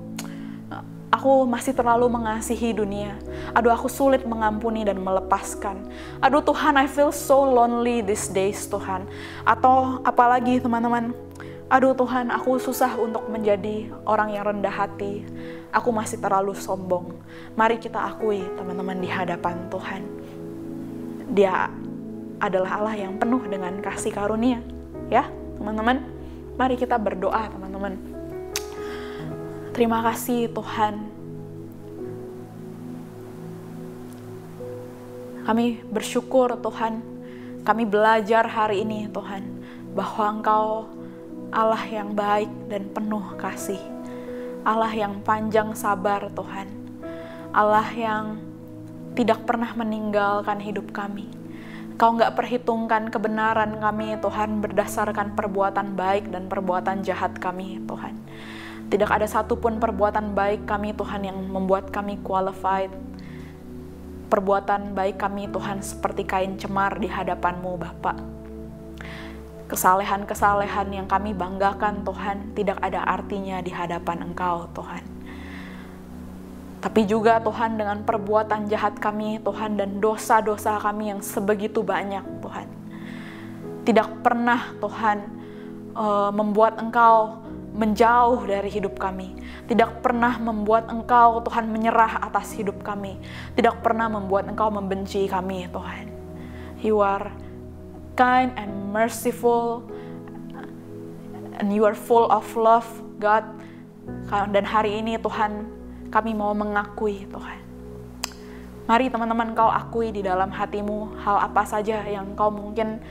Aku 1.17 1.49
masih 1.49 1.73
terlalu 1.73 2.13
mengasihi 2.13 2.77
dunia. 2.77 3.17
Aduh, 3.57 3.73
aku 3.73 3.89
sulit 3.89 4.29
mengampuni 4.29 4.85
dan 4.85 5.01
melepaskan. 5.01 5.89
Aduh 6.21 6.45
Tuhan, 6.45 6.77
I 6.77 6.85
feel 6.85 7.09
so 7.09 7.41
lonely 7.41 8.05
these 8.05 8.29
days 8.29 8.69
Tuhan. 8.69 9.09
Atau 9.49 10.05
apalagi 10.05 10.61
teman-teman, 10.61 11.17
aduh 11.73 11.97
Tuhan, 11.97 12.29
aku 12.29 12.61
susah 12.61 13.01
untuk 13.01 13.33
menjadi 13.33 13.89
orang 14.05 14.37
yang 14.37 14.45
rendah 14.45 14.69
hati. 14.69 15.25
Aku 15.73 15.89
masih 15.89 16.21
terlalu 16.21 16.53
sombong. 16.53 17.17
Mari 17.57 17.81
kita 17.81 17.97
akui 17.97 18.45
teman-teman 18.61 19.01
di 19.01 19.09
hadapan 19.09 19.57
Tuhan. 19.73 20.03
Dia 21.33 21.73
adalah 22.45 22.77
Allah 22.77 23.09
yang 23.09 23.17
penuh 23.17 23.41
dengan 23.49 23.81
kasih 23.81 24.13
karunia. 24.13 24.61
Ya, 25.09 25.33
teman-teman. 25.57 26.05
Mari 26.61 26.77
kita 26.77 27.01
berdoa, 27.01 27.49
teman-teman 27.49 28.16
Terima 29.77 30.01
kasih 30.01 30.49
Tuhan. 30.57 31.05
Kami 35.45 35.85
bersyukur 35.93 36.57
Tuhan, 36.65 37.05
kami 37.61 37.85
belajar 37.85 38.49
hari 38.49 38.89
ini 38.89 39.05
Tuhan, 39.13 39.45
bahwa 39.93 40.25
Engkau 40.33 40.89
Allah 41.53 41.85
yang 41.93 42.17
baik 42.17 42.49
dan 42.73 42.89
penuh 42.89 43.37
kasih. 43.37 43.77
Allah 44.65 44.89
yang 44.97 45.21
panjang 45.21 45.77
sabar 45.77 46.33
Tuhan. 46.33 46.73
Allah 47.53 47.85
yang 47.93 48.41
tidak 49.13 49.45
pernah 49.45 49.77
meninggalkan 49.77 50.57
hidup 50.57 50.89
kami. 50.89 51.29
Kau 52.01 52.17
nggak 52.17 52.33
perhitungkan 52.33 53.13
kebenaran 53.13 53.77
kami 53.77 54.17
Tuhan 54.25 54.57
berdasarkan 54.65 55.37
perbuatan 55.37 55.93
baik 56.01 56.33
dan 56.33 56.49
perbuatan 56.49 57.05
jahat 57.05 57.37
kami 57.37 57.85
Tuhan. 57.85 58.17
Tidak 58.87 59.11
ada 59.11 59.27
satupun 59.27 59.83
perbuatan 59.83 60.31
baik 60.31 60.63
kami 60.63 60.95
Tuhan 60.95 61.27
yang 61.27 61.39
membuat 61.51 61.91
kami 61.91 62.23
qualified. 62.23 62.95
Perbuatan 64.31 64.95
baik 64.95 65.19
kami 65.19 65.51
Tuhan 65.51 65.83
seperti 65.83 66.23
kain 66.23 66.55
cemar 66.55 67.03
di 67.03 67.11
hadapanmu 67.11 67.83
Bapak. 67.83 68.19
Kesalehan-kesalehan 69.67 70.95
yang 70.95 71.11
kami 71.11 71.35
banggakan 71.35 72.07
Tuhan 72.07 72.55
tidak 72.55 72.79
ada 72.79 73.03
artinya 73.03 73.59
di 73.59 73.75
hadapan 73.75 74.31
Engkau 74.31 74.71
Tuhan. 74.71 75.03
Tapi 76.79 77.03
juga 77.11 77.43
Tuhan 77.43 77.75
dengan 77.75 78.07
perbuatan 78.07 78.71
jahat 78.71 79.03
kami 79.03 79.43
Tuhan 79.43 79.75
dan 79.75 79.99
dosa-dosa 79.99 80.79
kami 80.79 81.11
yang 81.11 81.19
sebegitu 81.19 81.83
banyak 81.83 82.23
Tuhan. 82.39 82.71
Tidak 83.83 84.23
pernah 84.23 84.71
Tuhan 84.79 85.19
uh, 85.99 86.31
membuat 86.31 86.79
Engkau 86.79 87.46
menjauh 87.77 88.41
dari 88.49 88.73
hidup 88.73 88.97
kami. 88.97 89.37
Tidak 89.69 90.01
pernah 90.01 90.41
membuat 90.41 90.89
Engkau, 90.89 91.45
Tuhan, 91.45 91.69
menyerah 91.69 92.25
atas 92.25 92.57
hidup 92.57 92.81
kami. 92.81 93.21
Tidak 93.53 93.85
pernah 93.85 94.09
membuat 94.09 94.49
Engkau 94.49 94.73
membenci 94.73 95.29
kami, 95.29 95.69
Tuhan. 95.69 96.09
You 96.81 97.05
are 97.05 97.29
kind 98.17 98.57
and 98.57 98.73
merciful, 98.97 99.85
and 101.61 101.69
you 101.69 101.85
are 101.85 101.93
full 101.93 102.33
of 102.33 102.49
love, 102.57 102.89
God. 103.21 103.45
Dan 104.57 104.65
hari 104.65 105.05
ini, 105.05 105.21
Tuhan, 105.21 105.69
kami 106.09 106.33
mau 106.33 106.57
mengakui, 106.57 107.29
Tuhan. 107.29 107.61
Mari 108.87 109.11
teman-teman 109.11 109.51
kau 109.51 109.67
akui 109.67 110.15
di 110.15 110.23
dalam 110.23 110.47
hatimu 110.47 111.19
hal 111.19 111.51
apa 111.51 111.67
saja 111.67 112.07
yang 112.07 112.39
kau 112.39 112.55
mungkin 112.55 113.03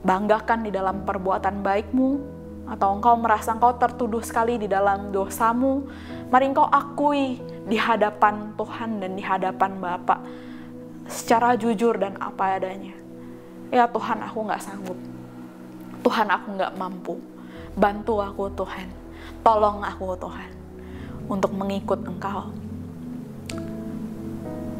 banggakan 0.00 0.64
di 0.64 0.72
dalam 0.72 1.04
perbuatan 1.04 1.60
baikmu, 1.60 2.31
atau 2.66 2.94
engkau 2.94 3.18
merasa 3.18 3.52
engkau 3.52 3.74
tertuduh 3.74 4.22
sekali 4.22 4.56
di 4.56 4.70
dalam 4.70 5.10
dosamu, 5.10 5.86
mari 6.30 6.48
engkau 6.48 6.66
akui 6.66 7.38
di 7.66 7.76
hadapan 7.76 8.54
Tuhan 8.54 9.02
dan 9.02 9.12
di 9.18 9.22
hadapan 9.22 9.78
Bapa 9.78 10.22
secara 11.10 11.58
jujur 11.58 11.98
dan 11.98 12.16
apa 12.22 12.58
adanya. 12.58 12.94
Ya 13.72 13.88
Tuhan, 13.88 14.20
aku 14.20 14.38
nggak 14.46 14.62
sanggup. 14.62 14.98
Tuhan, 16.02 16.28
aku 16.28 16.46
nggak 16.60 16.72
mampu. 16.76 17.16
Bantu 17.72 18.20
aku 18.20 18.52
Tuhan. 18.52 18.88
Tolong 19.40 19.80
aku 19.80 20.12
Tuhan 20.18 20.50
untuk 21.26 21.56
mengikut 21.56 22.04
Engkau. 22.04 22.52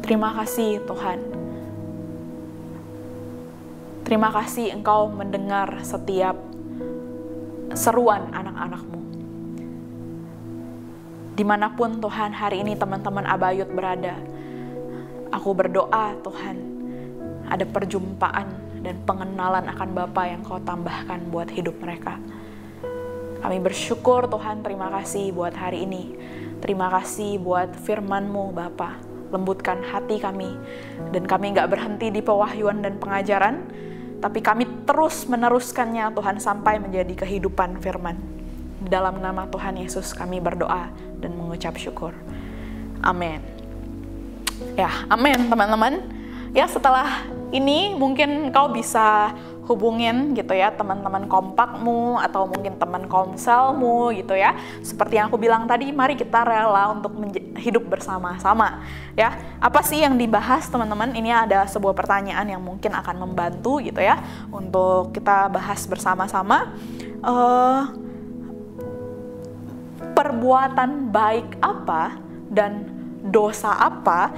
Terima 0.03 0.35
kasih 0.35 0.83
Tuhan. 0.83 1.19
Terima 4.03 4.29
kasih 4.29 4.75
Engkau 4.75 5.07
mendengar 5.09 5.79
setiap 5.81 6.35
seruan 7.73 8.29
anak-anakmu. 8.33 9.01
Di 11.33 11.41
mana 11.41 11.73
pun 11.73 11.97
Tuhan 11.97 12.29
hari 12.29 12.61
ini 12.61 12.77
teman-teman 12.77 13.25
Abayut 13.25 13.65
berada, 13.73 14.21
aku 15.33 15.49
berdoa 15.57 16.13
Tuhan 16.21 16.57
ada 17.49 17.65
perjumpaan 17.65 18.47
dan 18.85 19.01
pengenalan 19.07 19.65
akan 19.65 19.89
Bapa 19.97 20.29
yang 20.29 20.45
kau 20.45 20.61
tambahkan 20.61 21.33
buat 21.33 21.49
hidup 21.49 21.81
mereka. 21.81 22.21
Kami 23.41 23.57
bersyukur 23.59 24.29
Tuhan, 24.29 24.63
terima 24.63 24.87
kasih 24.93 25.33
buat 25.35 25.51
hari 25.57 25.83
ini. 25.83 26.15
Terima 26.63 26.87
kasih 26.87 27.43
buat 27.43 27.75
firman-Mu 27.83 28.55
Bapa. 28.55 28.95
Lembutkan 29.33 29.81
hati 29.81 30.21
kami, 30.21 30.53
dan 31.09 31.25
kami 31.25 31.57
nggak 31.57 31.65
berhenti 31.65 32.13
di 32.13 32.21
pewahyuan 32.21 32.85
dan 32.85 33.01
pengajaran, 33.01 33.65
tapi 34.23 34.39
kami 34.39 34.87
terus 34.87 35.27
meneruskannya 35.27 36.07
Tuhan 36.15 36.39
sampai 36.39 36.79
menjadi 36.79 37.27
kehidupan 37.27 37.83
firman. 37.83 38.15
Dalam 38.79 39.19
nama 39.19 39.51
Tuhan 39.51 39.75
Yesus 39.75 40.15
kami 40.15 40.39
berdoa 40.39 40.87
dan 41.19 41.35
mengucap 41.35 41.75
syukur. 41.75 42.15
Amin. 43.03 43.43
Ya, 44.79 45.03
amin 45.11 45.51
teman-teman. 45.51 45.99
Ya, 46.55 46.71
setelah 46.71 47.27
ini 47.51 47.91
mungkin 47.99 48.55
kau 48.55 48.71
bisa 48.71 49.35
hubungin 49.63 50.35
gitu 50.35 50.51
ya 50.51 50.75
teman-teman 50.75 51.23
kompakmu 51.31 52.19
atau 52.19 52.43
mungkin 52.47 52.75
teman 52.75 53.07
komselmu 53.07 54.11
gitu 54.11 54.35
ya. 54.35 54.55
Seperti 54.83 55.19
yang 55.19 55.31
aku 55.31 55.39
bilang 55.39 55.63
tadi, 55.63 55.91
mari 55.95 56.19
kita 56.19 56.43
rela 56.43 56.91
untuk 56.91 57.15
hidup 57.55 57.87
bersama-sama 57.87 58.83
ya. 59.15 59.31
Apa 59.63 59.79
sih 59.85 60.03
yang 60.03 60.19
dibahas 60.19 60.67
teman-teman? 60.67 61.15
Ini 61.15 61.47
ada 61.47 61.63
sebuah 61.67 61.95
pertanyaan 61.95 62.43
yang 62.47 62.61
mungkin 62.63 62.91
akan 62.91 63.15
membantu 63.23 63.79
gitu 63.79 64.03
ya 64.03 64.19
untuk 64.51 65.15
kita 65.15 65.47
bahas 65.47 65.79
bersama-sama. 65.87 66.75
Uh, 67.23 67.87
perbuatan 70.13 71.09
baik 71.09 71.57
apa 71.63 72.19
dan 72.51 72.85
dosa 73.23 73.71
apa 73.71 74.29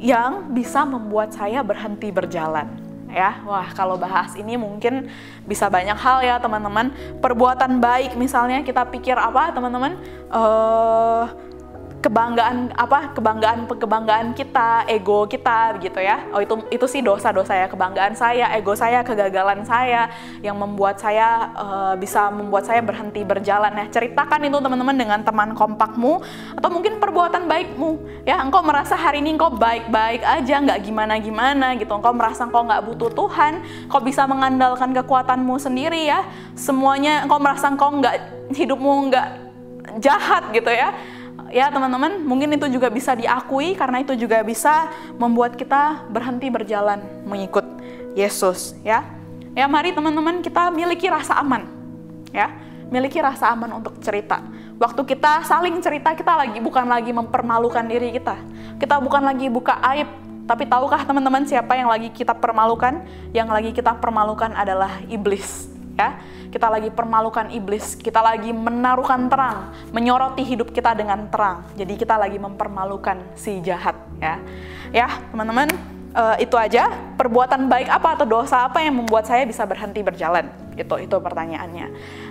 yang 0.00 0.52
bisa 0.52 0.84
membuat 0.88 1.36
saya 1.36 1.60
berhenti 1.60 2.08
berjalan? 2.08 2.85
Ya. 3.10 3.42
Wah, 3.46 3.70
kalau 3.74 3.96
bahas 3.96 4.34
ini 4.34 4.58
mungkin 4.58 5.10
bisa 5.46 5.70
banyak 5.70 5.96
hal 5.96 6.18
ya, 6.22 6.36
teman-teman. 6.42 6.90
Perbuatan 7.22 7.78
baik 7.78 8.18
misalnya 8.18 8.62
kita 8.66 8.86
pikir 8.88 9.14
apa, 9.14 9.54
teman-teman? 9.54 9.98
Uh, 10.30 11.45
kebanggaan 12.06 12.70
apa 12.78 13.10
kebanggaan 13.18 13.66
kebanggaan 13.66 14.30
kita 14.30 14.86
ego 14.86 15.26
kita 15.26 15.74
gitu 15.82 15.98
ya. 15.98 16.22
Oh 16.30 16.38
itu 16.38 16.54
itu 16.70 16.86
sih 16.86 17.02
dosa 17.02 17.34
dosa 17.34 17.58
ya 17.58 17.66
kebanggaan 17.66 18.14
saya 18.14 18.54
ego 18.54 18.78
saya 18.78 19.02
kegagalan 19.02 19.66
saya 19.66 20.06
yang 20.38 20.54
membuat 20.54 21.02
saya 21.02 21.50
uh, 21.58 21.94
bisa 21.98 22.30
membuat 22.30 22.62
saya 22.70 22.78
berhenti 22.78 23.26
berjalan. 23.26 23.74
Ya 23.74 23.90
ceritakan 23.90 24.38
itu 24.46 24.54
teman-teman 24.62 24.94
dengan 24.94 25.20
teman 25.26 25.50
kompakmu 25.58 26.22
atau 26.54 26.70
mungkin 26.70 27.02
perbuatan 27.02 27.50
baikmu. 27.50 28.22
Ya 28.22 28.38
engkau 28.38 28.62
merasa 28.62 28.94
hari 28.94 29.18
ini 29.18 29.34
engkau 29.34 29.50
baik-baik 29.58 30.22
aja 30.22 30.62
nggak 30.62 30.86
gimana 30.86 31.18
gimana 31.18 31.74
gitu. 31.74 31.90
Engkau 31.90 32.14
merasa 32.14 32.46
engkau 32.46 32.62
nggak 32.62 32.86
butuh 32.86 33.10
Tuhan 33.10 33.66
engkau 33.90 33.98
bisa 33.98 34.30
mengandalkan 34.30 34.94
kekuatanmu 34.94 35.58
sendiri 35.58 36.06
ya. 36.06 36.22
Semuanya 36.54 37.26
engkau 37.26 37.42
merasa 37.42 37.66
engkau 37.66 37.90
nggak 37.98 38.14
hidupmu 38.54 39.10
nggak 39.10 39.28
jahat 39.98 40.54
gitu 40.54 40.70
ya 40.70 41.15
ya 41.56 41.72
teman-teman 41.72 42.20
mungkin 42.20 42.52
itu 42.52 42.68
juga 42.68 42.92
bisa 42.92 43.16
diakui 43.16 43.72
karena 43.72 44.04
itu 44.04 44.12
juga 44.12 44.44
bisa 44.44 44.92
membuat 45.16 45.56
kita 45.56 46.04
berhenti 46.12 46.52
berjalan 46.52 47.00
mengikut 47.24 47.64
Yesus 48.12 48.76
ya. 48.84 49.00
Ya 49.56 49.64
mari 49.64 49.96
teman-teman 49.96 50.44
kita 50.44 50.68
miliki 50.68 51.08
rasa 51.08 51.40
aman 51.40 51.64
ya. 52.28 52.52
Miliki 52.92 53.16
rasa 53.24 53.56
aman 53.56 53.80
untuk 53.80 53.96
cerita. 54.04 54.44
Waktu 54.76 55.00
kita 55.08 55.48
saling 55.48 55.80
cerita 55.80 56.12
kita 56.12 56.36
lagi 56.36 56.60
bukan 56.60 56.84
lagi 56.84 57.08
mempermalukan 57.16 57.88
diri 57.88 58.12
kita. 58.12 58.36
Kita 58.76 59.00
bukan 59.00 59.24
lagi 59.24 59.48
buka 59.48 59.80
aib 59.96 60.12
tapi 60.44 60.68
tahukah 60.68 61.08
teman-teman 61.08 61.48
siapa 61.48 61.72
yang 61.72 61.88
lagi 61.88 62.12
kita 62.12 62.36
permalukan? 62.36 63.00
Yang 63.32 63.48
lagi 63.48 63.70
kita 63.72 63.96
permalukan 63.96 64.52
adalah 64.52 65.00
iblis 65.08 65.75
ya 65.96 66.20
kita 66.56 66.72
lagi 66.72 66.88
permalukan 66.88 67.52
iblis, 67.52 67.98
kita 67.98 68.22
lagi 68.22 68.48
menaruhkan 68.54 69.28
terang, 69.28 69.76
menyoroti 69.92 70.40
hidup 70.40 70.72
kita 70.72 70.96
dengan 70.96 71.28
terang. 71.28 71.68
Jadi 71.76 72.00
kita 72.00 72.16
lagi 72.16 72.40
mempermalukan 72.40 73.20
si 73.36 73.60
jahat 73.60 73.92
ya. 74.16 74.40
Ya, 74.94 75.20
teman-teman, 75.34 75.68
uh, 76.16 76.36
itu 76.40 76.56
aja. 76.56 76.88
Perbuatan 77.20 77.68
baik 77.68 77.92
apa 77.92 78.16
atau 78.16 78.24
dosa 78.24 78.64
apa 78.64 78.80
yang 78.80 79.04
membuat 79.04 79.28
saya 79.28 79.44
bisa 79.44 79.68
berhenti 79.68 80.00
berjalan? 80.00 80.48
Itu 80.78 80.96
itu 80.96 81.16
pertanyaannya. 81.18 81.86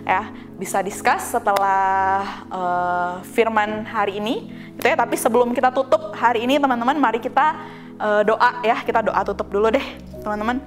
Ya, 0.08 0.34
bisa 0.58 0.82
discuss 0.82 1.30
setelah 1.30 2.26
uh, 2.50 3.14
firman 3.36 3.86
hari 3.86 4.18
ini 4.18 4.50
gitu 4.80 4.90
ya. 4.90 4.98
Tapi 4.98 5.20
sebelum 5.20 5.54
kita 5.54 5.70
tutup 5.70 6.18
hari 6.18 6.48
ini 6.48 6.58
teman-teman, 6.58 6.98
mari 6.98 7.22
kita 7.22 7.62
uh, 8.02 8.22
doa 8.26 8.66
ya. 8.66 8.82
Kita 8.82 9.06
doa 9.06 9.22
tutup 9.22 9.54
dulu 9.54 9.70
deh, 9.70 9.86
teman-teman. 10.26 10.58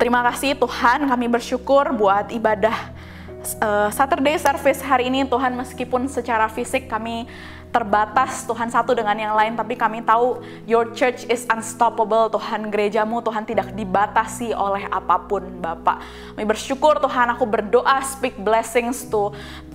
Terima 0.00 0.24
kasih 0.24 0.56
Tuhan, 0.56 1.04
kami 1.04 1.28
bersyukur 1.28 1.92
buat 1.92 2.32
ibadah 2.32 2.72
uh, 3.60 3.92
Saturday 3.92 4.40
service 4.40 4.80
hari 4.80 5.12
ini. 5.12 5.28
Tuhan 5.28 5.52
meskipun 5.52 6.08
secara 6.08 6.48
fisik 6.48 6.88
kami 6.88 7.28
terbatas 7.70 8.42
Tuhan 8.44 8.66
satu 8.68 8.94
dengan 8.98 9.14
yang 9.14 9.34
lain 9.38 9.54
tapi 9.54 9.78
kami 9.78 10.02
tahu 10.02 10.42
your 10.66 10.90
church 10.94 11.26
is 11.30 11.46
unstoppable. 11.46 12.26
Tuhan 12.30 12.68
gerejamu 12.68 13.22
Tuhan 13.22 13.46
tidak 13.46 13.72
dibatasi 13.74 14.50
oleh 14.54 14.90
apa 14.90 15.22
pun 15.26 15.46
Bapak. 15.62 16.02
Kami 16.34 16.46
bersyukur 16.46 16.98
Tuhan 16.98 17.30
aku 17.34 17.46
berdoa 17.46 18.02
speak 18.02 18.38
blessings 18.42 19.06
to 19.06 19.30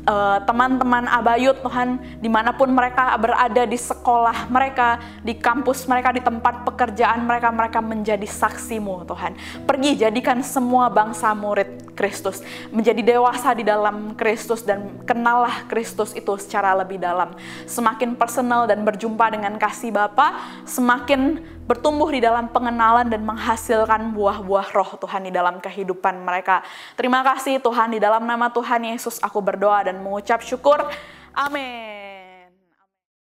uh, 0.06 0.40
teman-teman 0.46 1.08
Abayut 1.10 1.58
Tuhan 1.64 2.20
di 2.22 2.30
mana 2.30 2.54
pun 2.54 2.70
mereka 2.70 3.16
berada 3.18 3.64
di 3.66 3.80
sekolah 3.80 4.48
mereka 4.52 5.00
di 5.24 5.34
kampus 5.36 5.88
mereka 5.90 6.14
di 6.14 6.22
tempat 6.22 6.68
pekerjaan 6.68 7.26
mereka 7.26 7.50
mereka 7.50 7.80
menjadi 7.82 8.28
saksimu 8.28 9.08
Tuhan. 9.08 9.40
Pergi 9.66 10.04
jadikan 10.04 10.44
semua 10.46 10.92
bangsa 10.92 11.34
murid 11.34 11.96
Kristus. 11.96 12.44
Menjadi 12.70 13.16
dewasa 13.16 13.56
di 13.56 13.64
dalam 13.64 14.14
Kristus 14.14 14.62
dan 14.62 15.02
kenallah 15.08 15.66
Kristus 15.72 16.12
itu 16.12 16.36
secara 16.38 16.76
lebih 16.76 17.00
dalam 17.00 17.34
semakin 17.86 18.18
personal 18.18 18.66
dan 18.66 18.82
berjumpa 18.82 19.30
dengan 19.30 19.62
kasih 19.62 19.94
Bapa, 19.94 20.34
semakin 20.66 21.38
bertumbuh 21.70 22.10
di 22.10 22.18
dalam 22.18 22.50
pengenalan 22.50 23.06
dan 23.06 23.22
menghasilkan 23.22 24.10
buah-buah 24.10 24.74
roh 24.74 24.98
Tuhan 24.98 25.30
di 25.30 25.30
dalam 25.30 25.62
kehidupan 25.62 26.18
mereka. 26.26 26.66
Terima 26.98 27.22
kasih 27.22 27.62
Tuhan, 27.62 27.94
di 27.94 28.02
dalam 28.02 28.26
nama 28.26 28.50
Tuhan 28.50 28.90
Yesus 28.90 29.22
aku 29.22 29.38
berdoa 29.38 29.86
dan 29.86 30.02
mengucap 30.02 30.42
syukur. 30.42 30.82
Amin. 31.38 31.95